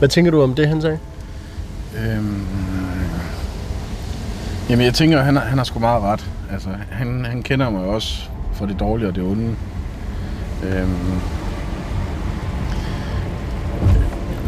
Hvad 0.00 0.08
tænker 0.08 0.30
du 0.30 0.42
om 0.42 0.54
det, 0.54 0.68
han 0.68 0.82
sagde? 0.82 0.98
Øhm, 1.98 2.46
jamen, 4.70 4.84
jeg 4.84 4.94
tænker, 4.94 5.22
han, 5.22 5.36
har- 5.36 5.44
han 5.44 5.58
har 5.58 5.64
sgu 5.64 5.78
meget 5.78 6.02
ret. 6.02 6.26
Altså, 6.52 6.68
han, 6.90 7.24
han 7.30 7.42
kender 7.42 7.70
mig 7.70 7.84
også 7.84 8.22
for 8.52 8.66
det 8.66 8.80
dårlige 8.80 9.08
og 9.08 9.14
det 9.14 9.22
onde. 9.22 9.54
Øhm, 10.62 11.20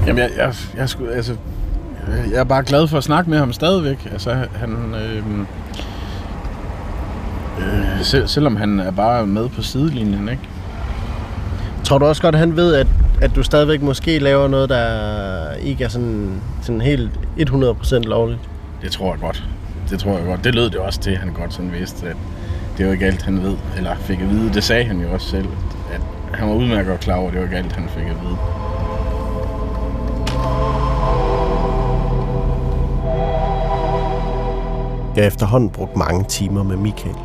jamen, 0.07 0.19
jeg, 0.19 0.31
jeg, 0.37 0.55
jeg, 0.77 0.89
sgu, 0.89 1.07
altså, 1.07 1.37
jeg 2.31 2.41
er 2.41 2.45
bare 2.45 2.63
glad 2.63 2.87
for 2.89 2.99
at 2.99 3.05
snakke 3.05 3.31
med 3.31 3.39
ham 3.39 3.53
stadigvæk. 3.53 4.09
Altså, 4.13 4.35
han... 4.55 4.95
Øhm, 4.95 5.47
øh, 7.59 8.03
selv, 8.05 8.29
selvom 8.29 8.57
han 8.57 8.81
er 8.81 8.91
bare 8.91 9.27
med 9.27 9.49
på 9.49 9.63
sidelinjen, 9.63 10.29
ikke? 10.29 10.43
Tror 11.85 11.99
du 11.99 12.05
også 12.07 12.23
godt, 12.23 12.35
at 12.35 12.39
han 12.39 12.57
ved, 12.57 12.75
at, 12.75 12.87
at 13.23 13.37
du 13.37 13.43
stadigvæk 13.43 13.83
måske 13.83 14.19
laver 14.19 14.49
noget, 14.49 14.69
der 14.69 15.53
ikke 15.53 15.85
er 15.85 15.89
sådan, 15.89 16.43
sådan 16.63 16.81
helt 16.81 17.11
100% 17.39 17.99
lovligt? 17.99 18.41
Det 18.83 18.93
tror 18.93 19.13
jeg 19.13 19.21
godt. 19.21 19.45
Det 19.91 19.99
tror 19.99 20.19
jeg 20.19 20.27
godt. 20.27 20.45
Det 20.45 20.55
lød 20.55 20.71
det 20.71 20.79
også 20.79 21.01
til, 21.01 21.11
at 21.11 21.19
han 21.19 21.33
godt 21.33 21.55
sådan 21.55 21.73
vidste, 21.73 22.09
at 22.09 22.17
det 22.79 22.87
var 22.87 22.93
ikke 22.93 23.07
alt, 23.07 23.23
han 23.23 23.43
ved, 23.43 23.57
eller 23.77 23.97
fik 23.97 24.21
at 24.21 24.31
vide. 24.31 24.55
Det 24.55 24.65
sagde 24.65 24.85
han 24.85 25.01
jo 25.01 25.13
også 25.13 25.29
selv, 25.29 25.49
at 25.93 26.01
han 26.35 26.49
var 26.49 26.55
udmærket 26.55 27.01
klar 27.01 27.17
over, 27.17 27.27
at 27.27 27.33
det 27.33 27.41
var 27.41 27.47
ikke 27.47 27.57
alt, 27.57 27.73
han 27.73 27.89
fik 27.89 28.05
at 28.05 28.23
vide. 28.23 28.37
Jeg 35.17 35.25
har 35.25 35.29
efterhånden 35.29 35.71
brugt 35.71 35.97
mange 35.97 36.25
timer 36.25 36.63
med 36.63 36.77
Michael. 36.77 37.17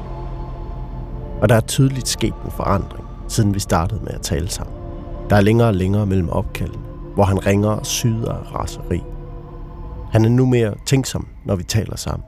Og 1.42 1.50
der 1.50 1.56
er 1.56 1.60
tydeligt 1.60 2.08
sket 2.08 2.34
en 2.46 2.52
forandring, 2.52 3.06
siden 3.28 3.54
vi 3.54 3.60
startede 3.60 4.00
med 4.04 4.12
at 4.12 4.22
tale 4.22 4.50
sammen. 4.50 4.77
Der 5.30 5.36
er 5.36 5.42
længere 5.42 5.68
og 5.68 5.74
længere 5.74 6.06
mellem 6.06 6.30
opkaldene, 6.30 6.84
hvor 7.14 7.24
han 7.24 7.46
ringer 7.46 7.70
og 7.70 7.86
syder 7.86 8.34
af 8.34 8.56
raseri. 8.56 9.04
Han 10.12 10.26
er 10.26 10.30
nu 10.30 10.46
mere 10.46 10.74
tænksom, 10.86 11.28
når 11.46 11.56
vi 11.56 11.64
taler 11.64 11.96
sammen. 11.96 12.26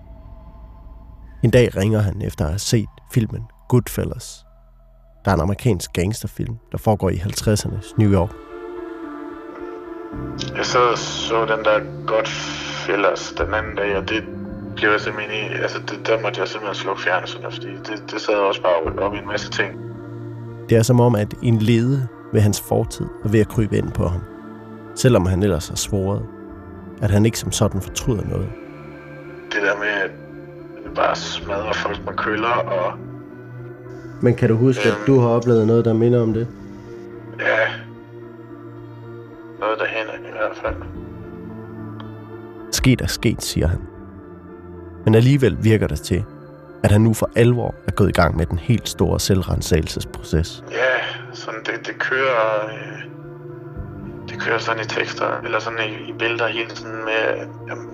En 1.44 1.52
dag 1.52 1.76
ringer 1.78 2.00
han 2.00 2.22
efter 2.22 2.46
at 2.46 2.52
have 2.52 2.60
set 2.60 2.90
filmen 3.14 3.42
Goodfellas. 3.70 4.46
Der 5.26 5.32
er 5.32 5.36
en 5.36 5.42
amerikansk 5.42 5.94
gangsterfilm, 5.94 6.56
der 6.72 6.78
foregår 6.78 7.10
i 7.10 7.16
50'ernes 7.16 7.94
New 7.98 8.12
York. 8.12 8.32
Jeg 10.52 10.60
og 10.92 10.98
så 10.98 11.42
den 11.42 11.66
der 11.66 12.06
Godfellas 12.08 13.34
den 13.38 13.54
anden 13.54 13.76
dag, 13.76 13.98
og 13.98 14.10
det 14.10 14.24
blev 14.76 14.90
jeg 14.92 15.02
simpelthen 15.02 15.52
i, 15.52 15.62
altså 15.62 15.80
det, 15.80 16.08
der 16.08 16.22
måtte 16.22 16.40
jeg 16.40 16.48
simpelthen 16.48 16.76
slukke 16.76 17.02
fjernsynet, 17.02 17.54
fordi 17.54 17.68
det, 17.68 18.12
det 18.12 18.22
sad 18.22 18.36
også 18.36 18.62
bare 18.62 19.06
op 19.06 19.14
i 19.14 19.18
en 19.18 19.28
masse 19.28 19.52
ting. 19.52 19.72
Det 20.70 20.78
er 20.78 20.84
som 20.84 21.00
om, 21.00 21.16
at 21.16 21.34
en 21.42 21.60
lede 21.60 22.08
ved 22.34 22.42
hans 22.42 22.62
fortid 22.62 23.06
er 23.26 23.30
ved 23.30 23.40
at 23.40 23.48
krybe 23.48 23.78
ind 23.78 23.92
på 23.92 24.08
ham. 24.08 24.22
Selvom 24.96 25.26
han 25.26 25.44
ellers 25.44 25.68
har 25.68 25.76
svoret, 25.76 26.22
at 27.02 27.12
han 27.12 27.26
ikke 27.26 27.40
som 27.40 27.52
sådan 27.52 27.82
fortryder 27.82 28.26
noget. 28.28 28.50
Det 29.54 29.62
der 29.62 29.78
med, 29.80 29.88
at 29.88 30.12
det 30.84 30.96
bare 30.96 31.16
smadrer 31.16 31.74
folk 31.74 32.06
med 32.06 32.14
køller, 32.14 32.50
og 32.50 32.94
Men 34.22 34.36
kan 34.36 34.50
du 34.50 34.56
huske, 34.56 34.84
at 34.90 34.98
du 35.08 35.20
har 35.20 35.28
oplevet 35.30 35.68
noget, 35.68 35.86
der 35.86 35.94
minder 35.94 36.22
om 36.22 36.34
det? 36.34 36.48
ja, 37.40 37.60
noget 39.60 39.80
derhen 39.80 40.26
i 40.26 40.32
hvert 40.32 40.58
fald. 40.64 40.76
Sket 42.72 43.02
er 43.02 43.08
sket, 43.08 43.44
siger 43.44 43.68
han. 43.68 43.80
Men 45.06 45.16
alligevel 45.16 45.58
virker 45.64 45.88
det 45.88 46.00
til, 46.02 46.24
at 46.84 46.92
han 46.92 47.02
nu 47.02 47.14
for 47.14 47.30
alvor 47.36 47.76
er 47.88 47.92
gået 47.92 48.10
i 48.10 48.12
gang 48.12 48.38
med 48.38 48.46
den 48.46 48.58
helt 48.60 48.90
store 48.90 49.20
selvrensagelsesproces. 49.20 50.64
Ja, 50.72 50.76
sådan 51.34 51.60
det, 51.66 51.88
det 51.88 52.00
kører... 52.00 52.66
Øh, 52.66 53.10
det 54.30 54.42
kører 54.42 54.58
sådan 54.58 54.82
i 54.82 54.86
tekster, 54.86 55.42
eller 55.44 55.60
sådan 55.60 55.80
i, 55.80 56.10
i 56.10 56.14
billeder 56.20 56.48
hele 56.48 56.70
tiden 56.70 57.06
med, 57.06 57.48
jamen, 57.68 57.90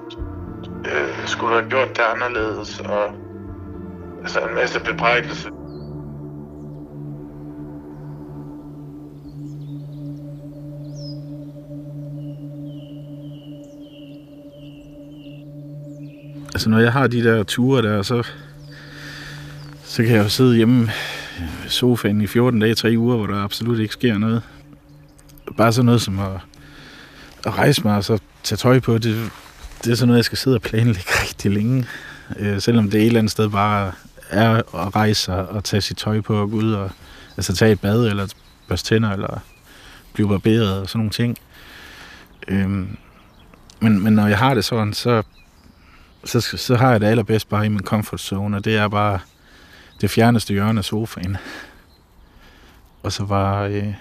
øh, 0.85 1.27
skulle 1.27 1.55
du 1.55 1.59
have 1.59 1.69
gjort 1.69 1.89
det 1.89 2.03
anderledes, 2.15 2.79
og 2.79 3.11
altså 4.21 4.39
en 4.39 4.55
masse 4.55 4.79
bebrejdelse. 4.79 5.49
Altså, 16.53 16.69
når 16.69 16.79
jeg 16.79 16.93
har 16.93 17.07
de 17.07 17.23
der 17.23 17.43
ture 17.43 17.81
der, 17.81 18.01
så, 18.01 18.27
så 19.83 20.03
kan 20.03 20.11
jeg 20.15 20.23
jo 20.23 20.29
sidde 20.29 20.55
hjemme 20.55 20.89
sofaen 21.67 22.21
i 22.21 22.27
14 22.27 22.59
dage, 22.59 22.75
3 22.75 22.95
uger, 22.97 23.17
hvor 23.17 23.27
der 23.27 23.43
absolut 23.43 23.79
ikke 23.79 23.93
sker 23.93 24.17
noget. 24.17 24.41
Bare 25.57 25.73
sådan 25.73 25.85
noget 25.85 26.01
som 26.01 26.19
at, 26.19 26.31
at 27.45 27.57
rejse 27.57 27.83
mig 27.83 27.97
og 27.97 28.03
så 28.03 28.19
tage 28.43 28.57
tøj 28.57 28.79
på, 28.79 28.97
det, 28.97 29.31
det 29.83 29.91
er 29.91 29.95
sådan 29.95 30.07
noget, 30.07 30.17
jeg 30.17 30.25
skal 30.25 30.37
sidde 30.37 30.55
og 30.55 30.61
planlægge 30.61 31.11
rigtig 31.23 31.51
længe. 31.51 31.85
Øh, 32.39 32.61
selvom 32.61 32.89
det 32.89 33.01
et 33.01 33.05
eller 33.05 33.19
andet 33.19 33.31
sted 33.31 33.49
bare 33.49 33.91
er 34.29 34.49
at 34.55 34.95
rejse 34.95 35.21
sig 35.21 35.49
og 35.49 35.63
tage 35.63 35.81
sit 35.81 35.97
tøj 35.97 36.21
på 36.21 36.41
og 36.41 36.49
gå 36.49 36.57
ud 36.57 36.73
og 36.73 36.91
altså 37.37 37.55
tage 37.55 37.71
et 37.71 37.79
bad 37.79 38.07
eller 38.07 38.27
børste 38.67 38.89
tænder 38.89 39.11
eller 39.11 39.39
blive 40.13 40.29
barberet 40.29 40.79
og 40.79 40.89
sådan 40.89 40.99
nogle 40.99 41.11
ting. 41.11 41.37
Øhm, 42.47 42.97
men, 43.79 44.03
men 44.03 44.13
når 44.13 44.27
jeg 44.27 44.37
har 44.37 44.53
det 44.53 44.65
sådan, 44.65 44.93
så, 44.93 45.23
så, 46.25 46.41
så 46.41 46.75
har 46.75 46.91
jeg 46.91 47.01
det 47.01 47.07
allerbedst 47.07 47.49
bare 47.49 47.65
i 47.65 47.69
min 47.69 47.79
comfort 47.79 48.21
zone, 48.21 48.57
og 48.57 48.65
det 48.65 48.77
er 48.77 48.87
bare 48.87 49.19
det 50.01 50.09
fjerneste 50.11 50.53
hjørne 50.53 50.79
af 50.79 50.85
sofaen. 50.85 51.37
Og 53.03 53.11
så 53.11 53.23
var 53.23 53.63
øh, 53.63 53.93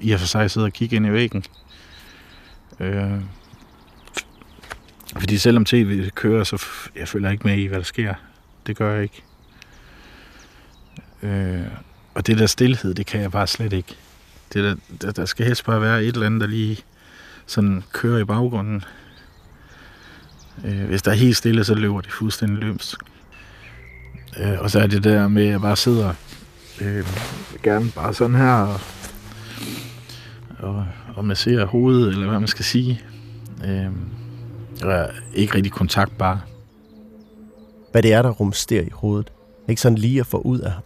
i 0.00 0.12
og 0.12 0.20
for 0.20 0.26
sig 0.26 0.50
sidde 0.50 0.66
og 0.66 0.72
kigge 0.72 0.96
ind 0.96 1.06
i 1.06 1.12
væggen. 1.12 1.44
Øh, 2.80 3.20
fordi 5.18 5.38
selvom 5.38 5.64
tv 5.64 6.10
kører, 6.10 6.44
så 6.44 6.56
f- 6.56 6.90
jeg 6.96 7.08
følger 7.08 7.30
ikke 7.30 7.46
med 7.46 7.58
i, 7.58 7.66
hvad 7.66 7.78
der 7.78 7.84
sker. 7.84 8.14
Det 8.66 8.76
gør 8.76 8.94
jeg 8.94 9.02
ikke. 9.02 9.22
Øh, 11.22 11.66
og 12.14 12.26
det 12.26 12.38
der 12.38 12.46
stillhed, 12.46 12.94
det 12.94 13.06
kan 13.06 13.20
jeg 13.20 13.30
bare 13.30 13.46
slet 13.46 13.72
ikke. 13.72 13.96
Det 14.52 14.64
der, 14.64 14.74
der, 15.00 15.12
der 15.12 15.24
skal 15.24 15.46
helst 15.46 15.64
bare 15.64 15.80
være 15.80 16.02
et 16.04 16.14
eller 16.14 16.26
andet, 16.26 16.40
der 16.40 16.46
lige 16.46 16.78
sådan 17.46 17.84
kører 17.92 18.18
i 18.18 18.24
baggrunden. 18.24 18.84
Øh, 20.64 20.84
hvis 20.84 21.02
der 21.02 21.10
er 21.10 21.14
helt 21.16 21.36
stille, 21.36 21.64
så 21.64 21.74
løber 21.74 22.00
det 22.00 22.12
fuldstændig 22.12 22.58
lømsk. 22.58 22.98
Øh, 24.40 24.60
og 24.60 24.70
så 24.70 24.80
er 24.80 24.86
det 24.86 25.04
der 25.04 25.28
med, 25.28 25.44
at 25.44 25.50
jeg 25.50 25.60
bare 25.60 25.76
sidder 25.76 26.12
øh, 26.80 27.06
gerne 27.62 27.90
bare 27.94 28.14
sådan 28.14 28.36
her 28.36 28.52
og, 28.52 28.80
og, 30.58 30.86
og 31.16 31.24
masserer 31.24 31.66
hovedet, 31.66 32.08
eller 32.08 32.28
hvad 32.28 32.38
man 32.38 32.48
skal 32.48 32.64
sige. 32.64 33.00
Øh, 33.64 33.90
Jeg 34.80 35.00
er 35.00 35.06
ikke 35.34 35.54
rigtig 35.54 35.72
kontaktbar. 35.72 36.46
Hvad 37.92 38.02
det 38.02 38.12
er, 38.12 38.22
der 38.22 38.30
rumsterer 38.30 38.82
i 38.82 38.90
hovedet, 38.92 39.32
ikke 39.68 39.80
sådan 39.80 39.98
lige 39.98 40.20
at 40.20 40.26
få 40.26 40.38
ud 40.38 40.58
af 40.58 40.70
ham. 40.72 40.82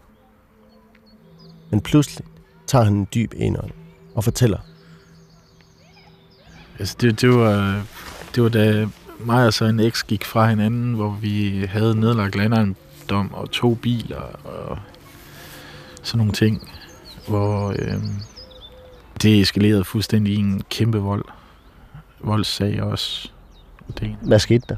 Men 1.71 1.81
pludselig 1.81 2.27
tager 2.67 2.85
han 2.85 2.95
en 2.95 3.09
dyb 3.15 3.33
indånd 3.37 3.71
og 4.15 4.25
fortæller, 4.25 4.59
Altså, 6.79 6.97
det, 7.01 7.21
det, 7.21 7.31
var, 7.31 7.83
det 8.35 8.43
var 8.43 8.49
da 8.49 8.87
mig 9.21 9.47
og 9.47 9.53
så 9.53 9.65
en 9.65 9.81
eks 9.81 10.03
gik 10.03 10.25
fra 10.25 10.49
hinanden, 10.49 10.95
hvor 10.95 11.19
vi 11.21 11.65
havde 11.69 12.01
nedlagt 12.01 12.37
landejendom 13.13 13.35
og 13.35 13.51
to 13.51 13.75
biler 13.75 14.21
og 14.45 14.79
sådan 16.03 16.19
nogle 16.19 16.33
ting, 16.33 16.71
hvor 17.29 17.71
øh, 17.79 18.03
det 19.23 19.41
eskalerede 19.41 19.85
fuldstændig 19.85 20.35
i 20.35 20.37
en 20.37 20.63
kæmpe 20.71 20.99
vold. 20.99 21.25
Voldssag 22.21 22.83
også. 22.83 23.31
Det, 24.01 24.17
Hvad 24.23 24.39
skete 24.39 24.65
der? 24.69 24.77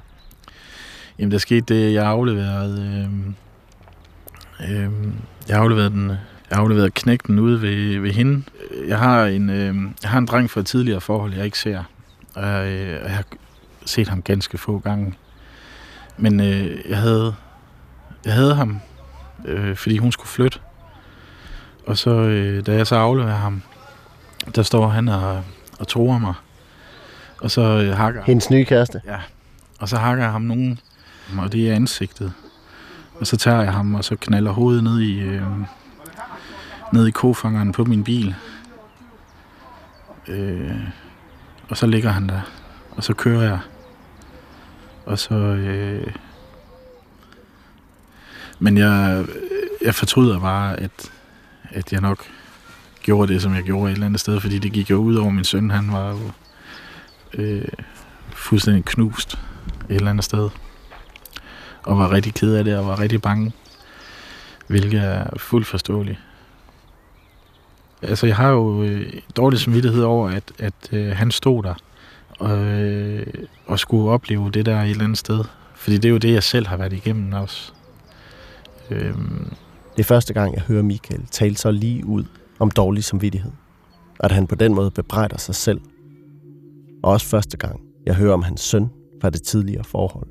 Jamen, 1.19 1.33
der 1.33 1.39
skete 1.39 1.75
det, 1.75 1.95
jeg 1.95 2.07
afleverede... 2.07 3.09
Øh, 4.61 4.85
øh, 4.85 4.93
jeg 5.49 5.59
afleverede 5.59 5.91
den... 5.91 6.13
Jeg 6.51 6.59
afleverede 6.59 6.91
knægten 6.91 7.39
ude 7.39 7.63
ved, 7.63 7.99
ved 7.99 8.11
hende. 8.11 8.43
Jeg 8.89 8.99
har, 8.99 9.25
en, 9.27 9.51
øh, 9.51 9.75
jeg 10.03 10.11
har 10.11 10.19
en 10.19 10.27
dreng 10.27 10.51
fra 10.51 10.61
et 10.61 10.67
tidligere 10.67 11.01
forhold, 11.01 11.35
jeg 11.35 11.45
ikke 11.45 11.59
ser. 11.59 11.83
Og 12.35 12.47
jeg, 12.47 12.73
øh, 12.73 12.89
jeg 12.89 13.11
har 13.11 13.25
set 13.87 14.09
ham 14.09 14.23
ganske 14.23 14.59
få 14.59 14.79
gange. 14.79 15.15
Men 16.19 16.41
øh, 16.41 16.79
jeg 16.89 16.99
havde 16.99 17.35
jeg 18.25 18.35
havde 18.35 18.55
ham, 18.55 18.81
øh, 19.45 19.77
fordi 19.77 19.99
hun 19.99 20.13
skulle 20.13 20.29
flytte. 20.29 20.59
Og 21.87 21.99
så, 21.99 22.11
øh, 22.11 22.67
da 22.67 22.75
jeg 22.75 22.87
så 22.87 22.97
afleverer 22.97 23.37
ham, 23.37 23.63
der 24.55 24.63
står 24.63 24.89
han 24.89 25.09
og, 25.09 25.43
og 25.79 25.89
tror 25.89 26.19
mig. 26.19 26.35
Og 27.41 27.51
så 27.51 27.63
øh, 27.63 27.97
hakker 27.97 28.23
Hendes 28.23 28.51
nye 28.51 28.65
kæreste? 28.65 29.01
Ja. 29.07 29.19
Og 29.81 29.89
så 29.89 29.97
hakker 29.97 30.25
jeg 30.25 30.33
ham 30.33 30.43
nogen, 30.43 30.81
og 31.39 31.53
det 31.53 31.71
er 31.71 31.75
ansigtet. 31.75 32.33
Og 33.21 33.27
så 33.27 33.37
tager 33.37 33.63
jeg 33.63 33.73
ham, 33.73 33.95
og 33.95 34.05
så 34.05 34.17
knaller 34.17 34.51
hovedet 34.51 34.85
ned 34.85 35.01
i, 35.01 35.19
øh, 35.21 35.43
ned 36.93 37.07
i 37.07 37.11
kofangeren 37.11 37.73
på 37.73 37.85
min 37.85 38.05
bil. 38.05 38.35
Øh, 40.29 40.81
og 41.69 41.77
så 41.77 41.87
ligger 41.87 42.11
han 42.11 42.29
der. 42.29 42.41
Og 42.97 43.05
så 43.05 43.15
kører 43.15 43.43
jeg. 43.43 43.59
Og 45.07 45.19
så... 45.19 45.35
Øh, 45.35 46.15
men 48.59 48.79
jeg, 48.79 49.27
jeg 49.83 49.95
fortryder 49.95 50.41
bare, 50.41 50.81
at, 50.81 51.13
at 51.71 51.93
jeg 51.93 52.01
nok 52.01 52.25
gjorde 53.03 53.33
det, 53.33 53.43
som 53.43 53.55
jeg 53.55 53.63
gjorde 53.63 53.91
et 53.91 53.95
eller 53.95 54.07
andet 54.07 54.21
sted, 54.21 54.41
fordi 54.41 54.59
det 54.59 54.73
gik 54.73 54.91
jo 54.91 54.97
ud 54.97 55.15
over 55.15 55.31
min 55.31 55.45
søn. 55.45 55.71
Han 55.71 55.93
var 55.93 56.11
jo 56.11 56.31
øh, 57.35 57.69
fuldstændig 58.33 58.85
knust 58.85 59.39
et 59.89 59.97
eller 59.97 60.11
andet 60.11 60.25
sted. 60.25 60.51
Og 61.83 61.99
var 61.99 62.13
rigtig 62.13 62.35
ked 62.35 62.55
af 62.55 62.65
det, 62.65 62.77
og 62.79 62.87
var 62.87 63.01
rigtig 63.01 63.23
bange. 63.23 63.53
Hvilket 64.67 65.01
er 65.01 65.27
fuldt 65.37 65.67
forståeligt. 65.67 66.19
Altså, 68.03 68.27
jeg 68.27 68.37
har 68.37 68.49
jo 68.49 68.83
øh, 68.83 69.13
dårlig 69.37 69.61
samvittighed 69.61 70.03
over, 70.03 70.31
at, 70.31 70.53
at 70.59 70.75
øh, 70.93 71.17
han 71.17 71.31
stod 71.31 71.63
der 71.63 71.75
og, 72.39 72.59
øh, 72.59 73.27
og 73.67 73.79
skulle 73.79 74.11
opleve 74.11 74.51
det 74.51 74.67
der 74.67 74.83
et 74.83 74.91
eller 74.91 75.05
andet 75.05 75.19
sted. 75.19 75.45
Fordi 75.75 75.97
det 75.97 76.05
er 76.05 76.13
jo 76.13 76.19
det, 76.19 76.33
jeg 76.33 76.43
selv 76.43 76.67
har 76.67 76.77
været 76.77 76.93
igennem 76.93 77.33
også. 77.33 77.73
Øhm, 78.91 79.53
det 79.97 80.01
er 80.01 80.05
første 80.05 80.35
gang, 80.35 80.55
jeg 80.55 80.63
hører 80.63 80.83
Michael 80.83 81.27
tale 81.31 81.57
så 81.57 81.71
lige 81.71 82.07
ud 82.07 82.25
om 82.59 82.71
dårlig 82.71 83.05
samvittighed. 83.05 83.53
At 84.21 84.33
han 84.33 84.47
på 84.47 84.55
den 84.55 84.75
måde 84.75 84.91
bebrejder 84.91 85.39
sig 85.39 85.55
selv. 85.55 85.81
Og 87.03 87.13
også 87.13 87.27
første 87.27 87.57
gang, 87.57 87.81
jeg 88.07 88.15
hører 88.15 88.35
om 88.35 88.43
hans 88.43 88.61
søn 88.61 88.91
fra 89.21 89.31
det 89.31 89.43
tidligere 89.43 89.85
forhold. 89.85 90.27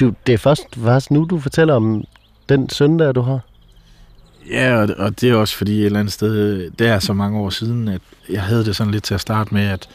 Du, 0.00 0.12
det 0.26 0.32
er 0.32 0.38
først, 0.38 0.76
først 0.76 1.10
nu, 1.10 1.26
du 1.30 1.38
fortæller 1.38 1.74
om 1.74 2.04
den 2.48 2.68
søn, 2.68 2.98
der 2.98 3.12
du 3.12 3.20
har. 3.20 3.40
Ja, 4.50 4.76
og, 4.76 4.88
og 4.98 5.20
det 5.20 5.30
er 5.30 5.34
også 5.34 5.56
fordi 5.56 5.80
et 5.80 5.86
eller 5.86 6.00
andet 6.00 6.12
sted, 6.12 6.70
det 6.70 6.86
er 6.86 6.98
så 6.98 7.12
mange 7.12 7.38
år 7.38 7.50
siden, 7.50 7.88
at 7.88 8.00
jeg 8.30 8.42
havde 8.42 8.64
det 8.64 8.76
sådan 8.76 8.90
lidt 8.90 9.04
til 9.04 9.14
at 9.14 9.20
starte 9.20 9.54
med, 9.54 9.62
at 9.62 9.88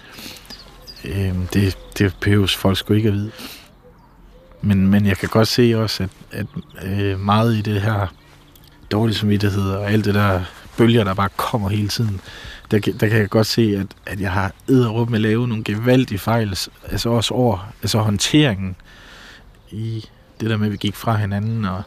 øh, 1.06 1.36
det, 1.54 1.78
det 1.98 2.18
behøves 2.22 2.56
folk 2.56 2.78
sgu 2.78 2.94
ikke 2.94 3.08
at 3.08 3.14
vide. 3.14 3.32
Men, 4.62 4.88
men 4.88 5.06
jeg 5.06 5.18
kan 5.18 5.30
godt 5.30 5.48
se 5.48 5.74
også, 5.76 6.04
at, 6.32 6.46
at 6.82 6.90
øh, 7.00 7.20
meget 7.20 7.56
i 7.56 7.62
det 7.62 7.82
her 7.82 8.08
dårlige 8.92 9.16
samvittighed 9.16 9.72
og 9.72 9.92
alt 9.92 10.06
det 10.06 10.16
der 10.16 10.42
bølger, 10.78 11.04
der 11.04 11.14
bare 11.14 11.30
kommer 11.36 11.70
hele 11.70 11.88
tiden, 11.88 12.22
der, 12.72 12.80
der 12.80 13.08
kan 13.08 13.18
jeg 13.18 13.30
godt 13.30 13.48
se, 13.48 13.78
at, 13.80 13.88
at 14.06 14.22
jeg 14.22 14.32
har 14.32 14.52
æderup 14.70 15.10
med 15.10 15.20
lave 15.20 15.48
nogle 15.48 15.64
gevaldige 15.64 16.20
fejl, 16.20 16.58
altså 16.92 17.10
også 17.10 17.34
over 17.34 17.74
altså 17.82 18.00
håndteringen 18.00 18.76
i 19.72 20.06
det 20.40 20.50
der 20.50 20.58
med, 20.58 20.66
at 20.66 20.72
vi 20.72 20.78
gik 20.78 20.96
fra 20.96 21.16
hinanden, 21.16 21.66
og 21.66 21.82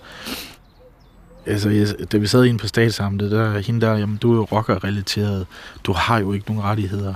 altså, 1.47 1.71
jeg, 1.71 2.13
da 2.13 2.17
vi 2.17 2.27
sad 2.27 2.45
inde 2.45 2.59
på 2.59 2.67
statsamtet, 2.67 3.31
der 3.31 3.59
hende 3.59 3.87
der, 3.87 3.97
jamen, 3.97 4.17
du 4.17 4.33
er 4.33 4.37
jo 4.37 4.45
rocker-relateret, 4.45 5.47
du 5.85 5.93
har 5.93 6.19
jo 6.19 6.33
ikke 6.33 6.47
nogen 6.47 6.63
rettigheder. 6.63 7.15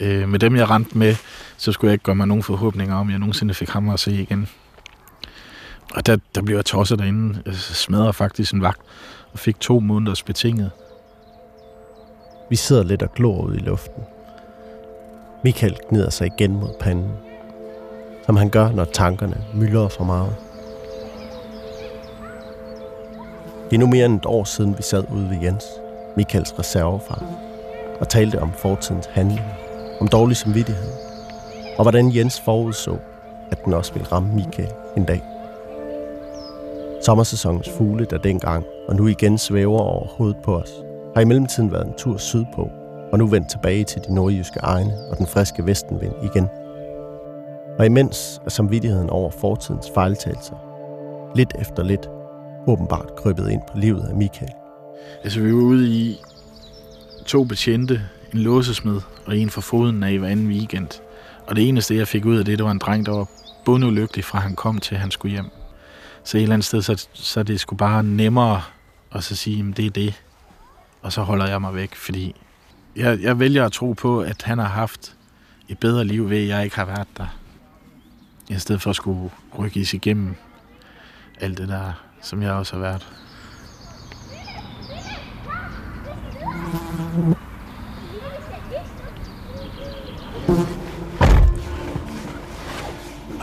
Øh, 0.00 0.28
med 0.28 0.38
dem, 0.38 0.56
jeg 0.56 0.70
rent 0.70 0.96
med, 0.96 1.16
så 1.56 1.72
skulle 1.72 1.88
jeg 1.88 1.92
ikke 1.92 2.04
gøre 2.04 2.16
mig 2.16 2.26
nogen 2.26 2.42
forhåbninger 2.42 2.96
om, 2.96 3.10
jeg 3.10 3.18
nogensinde 3.18 3.54
fik 3.54 3.68
ham 3.68 3.88
at 3.88 4.00
se 4.00 4.12
igen. 4.12 4.48
Og 5.94 6.06
der, 6.06 6.16
der 6.34 6.42
blev 6.42 6.56
jeg 6.56 6.64
tosset 6.64 6.98
derinde. 6.98 7.42
Altså 7.46 7.70
jeg 7.70 7.76
smadrede 7.76 8.12
faktisk 8.12 8.54
en 8.54 8.62
vagt 8.62 8.80
og 9.32 9.38
fik 9.38 9.60
to 9.60 9.80
måneders 9.80 10.22
betinget. 10.22 10.70
Vi 12.50 12.56
sidder 12.56 12.82
lidt 12.82 13.02
og 13.02 13.14
glor 13.14 13.42
ud 13.42 13.54
i 13.54 13.58
luften. 13.58 14.02
Michael 15.44 15.76
gnider 15.88 16.10
sig 16.10 16.26
igen 16.26 16.52
mod 16.52 16.74
panden, 16.80 17.12
som 18.26 18.36
han 18.36 18.50
gør, 18.50 18.72
når 18.72 18.84
tankerne 18.84 19.44
myldrer 19.54 19.88
for 19.88 20.04
meget. 20.04 20.36
Det 23.70 23.76
er 23.76 23.80
nu 23.80 23.86
mere 23.86 24.06
end 24.06 24.16
et 24.16 24.26
år 24.26 24.44
siden, 24.44 24.78
vi 24.78 24.82
sad 24.82 25.04
ude 25.12 25.30
ved 25.30 25.42
Jens, 25.42 25.64
Michaels 26.16 26.58
reservefar, 26.58 27.22
og 28.00 28.08
talte 28.08 28.40
om 28.40 28.52
fortidens 28.52 29.06
handling, 29.06 29.40
om 30.00 30.08
dårlig 30.08 30.36
samvittighed, 30.36 31.05
og 31.78 31.84
hvordan 31.84 32.16
Jens 32.16 32.40
forudså, 32.40 32.96
at 33.50 33.64
den 33.64 33.72
også 33.72 33.92
ville 33.92 34.08
ramme 34.12 34.34
Michael 34.34 34.72
en 34.96 35.04
dag. 35.04 35.22
Sommersæsonens 37.02 37.70
fugle, 37.78 38.06
der 38.10 38.18
dengang 38.18 38.64
og 38.88 38.96
nu 38.96 39.06
igen 39.06 39.38
svæver 39.38 39.78
over 39.78 40.06
hovedet 40.06 40.36
på 40.44 40.56
os, 40.56 40.70
har 41.14 41.20
i 41.20 41.24
mellemtiden 41.24 41.72
været 41.72 41.86
en 41.86 41.94
tur 41.98 42.16
sydpå, 42.16 42.70
og 43.12 43.18
nu 43.18 43.26
vendt 43.26 43.50
tilbage 43.50 43.84
til 43.84 44.02
de 44.08 44.14
nordjyske 44.14 44.60
egne 44.62 44.92
og 45.10 45.18
den 45.18 45.26
friske 45.26 45.66
vestenvind 45.66 46.14
igen. 46.22 46.48
Og 47.78 47.86
imens 47.86 48.40
er 48.44 48.50
samvittigheden 48.50 49.10
over 49.10 49.30
fortidens 49.30 49.90
fejltagelser, 49.94 50.56
lidt 51.34 51.52
efter 51.58 51.82
lidt, 51.82 52.10
åbenbart 52.66 53.16
krøbet 53.16 53.50
ind 53.50 53.62
på 53.72 53.78
livet 53.78 54.08
af 54.08 54.14
Michael. 54.16 54.52
Altså, 55.24 55.40
vi 55.40 55.52
var 55.52 55.62
ude 55.62 55.88
i 55.88 56.20
to 57.26 57.44
betjente, 57.44 58.00
en 58.34 58.38
låsesmed 58.38 59.00
og 59.26 59.36
en 59.36 59.50
for 59.50 59.60
foden 59.60 60.02
af 60.02 60.18
hver 60.18 60.28
anden 60.28 60.48
weekend. 60.48 60.88
Og 61.46 61.56
det 61.56 61.68
eneste, 61.68 61.96
jeg 61.96 62.08
fik 62.08 62.24
ud 62.24 62.38
af 62.38 62.44
det, 62.44 62.58
det 62.58 62.64
var 62.64 62.70
en 62.70 62.78
dreng, 62.78 63.06
der 63.06 63.12
var 63.12 63.26
bundulykkelig 63.64 64.24
fra 64.24 64.38
han 64.38 64.56
kom 64.56 64.78
til, 64.78 64.96
han 64.96 65.10
skulle 65.10 65.32
hjem. 65.32 65.50
Så 66.24 66.36
et 66.36 66.42
eller 66.42 66.54
andet 66.54 66.66
sted, 66.66 66.82
så, 66.82 67.08
så 67.12 67.42
det 67.42 67.60
skulle 67.60 67.78
bare 67.78 68.02
nemmere 68.02 68.62
at 69.12 69.24
så 69.24 69.36
sige, 69.36 69.68
at 69.70 69.76
det 69.76 69.86
er 69.86 69.90
det. 69.90 70.22
Og 71.02 71.12
så 71.12 71.22
holder 71.22 71.46
jeg 71.46 71.60
mig 71.60 71.74
væk, 71.74 71.94
fordi 71.94 72.34
jeg, 72.96 73.20
jeg 73.20 73.38
vælger 73.38 73.64
at 73.64 73.72
tro 73.72 73.92
på, 73.92 74.20
at 74.20 74.42
han 74.42 74.58
har 74.58 74.68
haft 74.68 75.16
et 75.68 75.78
bedre 75.78 76.04
liv 76.04 76.30
ved, 76.30 76.42
at 76.42 76.48
jeg 76.48 76.64
ikke 76.64 76.76
har 76.76 76.84
været 76.84 77.08
der. 77.16 77.38
I 78.48 78.58
stedet 78.58 78.82
for 78.82 78.90
at 78.90 78.96
skulle 78.96 79.30
rykke 79.58 79.86
sig 79.86 79.96
igennem 79.96 80.34
alt 81.40 81.58
det 81.58 81.68
der, 81.68 81.92
som 82.22 82.42
jeg 82.42 82.52
også 82.52 82.76
har 82.76 82.80
været. 82.80 83.06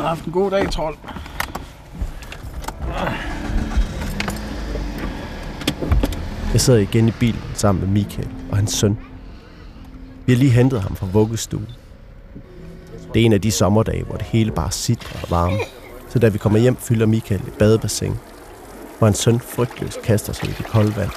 Har 0.04 0.10
haft 0.10 0.26
en 0.26 0.32
god 0.32 0.52
dag, 0.52 0.72
trold. 0.72 0.96
Jeg 6.54 6.62
sidder 6.62 6.80
igen 6.80 7.08
i 7.08 7.12
bilen 7.12 7.42
sammen 7.54 7.84
med 7.84 8.04
Michael 8.04 8.28
og 8.52 8.58
hans 8.58 8.72
søn. 8.72 8.98
Vi 10.26 10.34
har 10.34 10.39
lige 10.39 10.52
hentet 10.52 10.82
ham 10.82 10.96
fra 10.96 11.08
vuggestuen. 11.13 11.68
Det 13.13 13.22
er 13.22 13.26
en 13.26 13.34
af 13.34 13.42
de 13.42 13.52
sommerdage, 13.52 14.04
hvor 14.04 14.16
det 14.16 14.26
hele 14.26 14.52
bare 14.52 14.72
sidder 14.72 15.20
og 15.24 15.32
varme. 15.32 15.58
Så 16.10 16.20
da 16.20 16.28
vi 16.30 16.38
kommer 16.38 16.60
hjem, 16.60 16.76
fylder 16.76 17.06
Michael 17.06 17.42
et 17.42 17.54
badebassin, 17.60 18.13
hvor 18.98 19.08
hans 19.08 19.18
søn 19.18 19.39
frygtløst 19.39 20.02
kaster 20.02 20.34
sig 20.34 20.50
i 20.50 20.52
det 20.52 20.66
kolde 20.66 20.96
vand. 20.96 21.12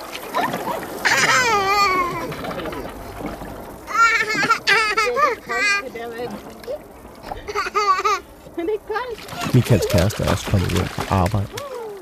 Michaels 9.56 9.86
kæreste 9.92 10.24
er 10.24 10.30
også 10.30 10.50
kommet 10.50 10.70
hjem 10.70 10.84
fra 10.84 11.14
arbejde, 11.14 11.48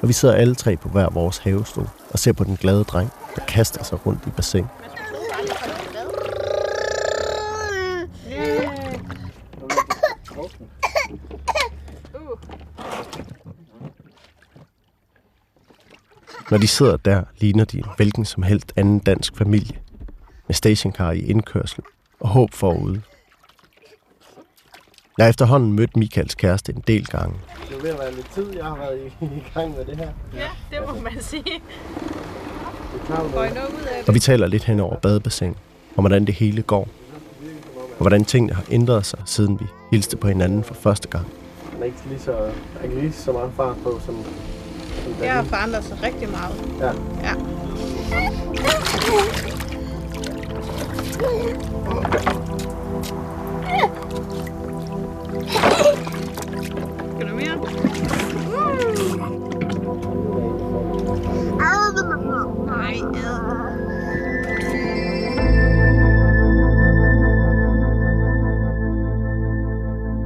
og 0.03 0.09
vi 0.09 0.13
sidder 0.13 0.35
alle 0.35 0.55
tre 0.55 0.77
på 0.77 0.89
hver 0.89 1.11
vores 1.11 1.39
havestol 1.39 1.89
og 2.11 2.19
ser 2.19 2.33
på 2.33 2.45
den 2.45 2.57
glade 2.57 2.85
dreng, 2.85 3.11
der 3.37 3.45
kaster 3.45 3.85
sig 3.85 4.07
rundt 4.07 4.27
i 4.27 4.31
bassin. 4.31 4.65
Når 16.51 16.59
de 16.59 16.67
sidder 16.67 16.97
der, 16.97 17.23
ligner 17.39 17.65
de 17.65 17.79
en 17.79 17.85
hvilken 17.97 18.25
som 18.25 18.43
helst 18.43 18.73
anden 18.77 18.99
dansk 18.99 19.37
familie, 19.37 19.79
med 20.47 20.55
stationcar 20.55 21.13
i 21.13 21.21
indkørsel 21.21 21.85
og 22.21 22.29
håb 22.29 22.55
forude 22.55 23.03
jeg 25.19 25.25
har 25.27 25.31
efterhånden 25.31 25.73
mødt 25.73 25.97
Michaels 25.97 26.35
kæreste 26.35 26.73
en 26.73 26.83
del 26.87 27.07
gange. 27.07 27.35
Det 27.69 27.77
er 27.77 27.83
ved 27.83 27.91
at 27.91 27.99
være 27.99 28.15
lidt 28.15 28.31
tid, 28.35 28.57
jeg 28.57 28.65
har 28.65 28.77
været 28.77 28.99
i, 29.21 29.25
i 29.25 29.45
gang 29.55 29.77
med 29.77 29.85
det 29.85 29.97
her. 29.97 30.09
Ja, 30.35 30.49
det 30.71 30.79
må 30.87 31.01
man 31.01 31.13
sige. 31.21 31.43
Det 31.45 33.01
klart, 33.07 33.31
Får 33.31 33.45
I 33.45 33.49
noget 33.49 33.69
ud 33.69 33.83
af 33.83 33.99
det? 34.01 34.09
Og 34.09 34.15
vi 34.15 34.19
taler 34.19 34.47
lidt 34.47 34.65
hen 34.65 34.81
over 34.81 34.97
badebassin, 34.97 35.55
om 35.97 36.03
hvordan 36.03 36.25
det 36.25 36.35
hele 36.35 36.63
går. 36.63 36.89
Og 37.79 37.99
hvordan 38.01 38.25
tingene 38.25 38.53
har 38.55 38.65
ændret 38.71 39.07
sig, 39.07 39.19
siden 39.27 39.61
vi 39.61 39.67
hilste 39.91 40.17
på 40.17 40.29
hinanden 40.29 40.65
for 40.65 40.75
første 40.75 41.09
gang. 41.09 41.27
Den 41.75 41.83
er 41.83 41.87
ikke 41.87 41.99
lige 42.09 42.21
så, 42.21 42.33
der 42.33 42.49
er 42.81 42.85
ikke 42.85 43.01
lige 43.01 43.13
så 43.13 43.33
meget 43.33 43.51
fart 43.57 43.77
på, 43.83 44.01
som, 44.07 44.15
som 45.05 45.13
Det 45.21 45.29
har 45.29 45.43
forandret 45.43 45.85
sig 45.85 45.99
rigtig 46.03 46.29
meget. 46.31 46.55
Ja. 46.81 46.93
Ja. 47.29 47.35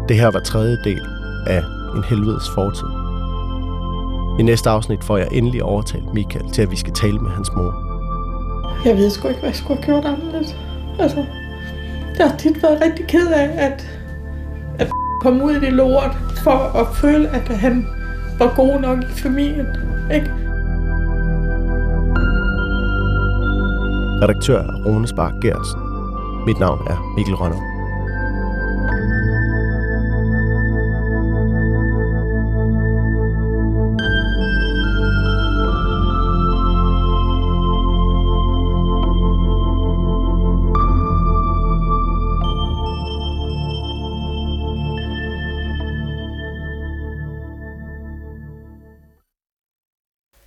Det 0.09 0.16
her 0.16 0.31
var 0.31 0.40
tredje 0.40 0.77
del 0.85 1.01
af 1.47 1.62
En 1.97 2.05
helvedes 2.05 2.51
fortid. 2.55 2.88
I 4.38 4.42
næste 4.42 4.71
afsnit 4.71 5.05
får 5.05 5.16
jeg 5.16 5.29
endelig 5.33 5.62
overtalt 5.62 6.14
Michael 6.14 6.51
til, 6.51 6.62
at 6.62 6.71
vi 6.71 6.77
skal 6.77 6.92
tale 6.92 7.18
med 7.18 7.31
hans 7.31 7.49
mor. 7.57 7.75
Jeg 8.85 8.97
ved 8.97 9.11
sgu 9.11 9.29
ikke, 9.29 9.40
hvad 9.40 9.51
jeg 9.51 9.57
skulle 9.57 9.81
have 9.81 9.87
gjort 9.87 10.05
anderledes. 10.05 10.57
Altså, 10.99 11.25
jeg 12.18 12.31
har 12.31 12.37
tit 12.37 12.62
været 12.62 12.81
rigtig 12.81 13.07
ked 13.07 13.27
af, 13.27 13.51
at, 13.57 13.87
at 14.79 14.90
komme 15.21 15.44
ud 15.44 15.53
i 15.53 15.61
det 15.61 15.73
lort, 15.73 16.16
for 16.44 16.81
at 16.81 16.97
føle, 16.97 17.29
at 17.29 17.49
han 17.49 17.87
var 18.38 18.55
god 18.57 18.81
nok 18.81 18.99
i 18.99 19.21
familien. 19.23 19.66
Ikke? 20.14 20.47
Redaktør 24.22 24.59
er 24.59 24.85
Rune 24.87 25.09
Spark 25.09 25.35
Gersen. 25.42 25.81
Mit 26.46 26.59
navn 26.59 26.87
er 26.87 27.14
Mikkel 27.16 27.35
Rønner. 27.35 27.78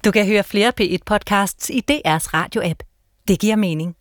Du 0.05 0.11
kan 0.11 0.25
høre 0.25 0.43
flere 0.43 0.73
P1-podcasts 0.81 1.69
i 1.69 1.83
DR's 1.91 2.33
radio-app. 2.33 2.90
Det 3.27 3.41
giver 3.43 3.55
mening. 3.55 3.95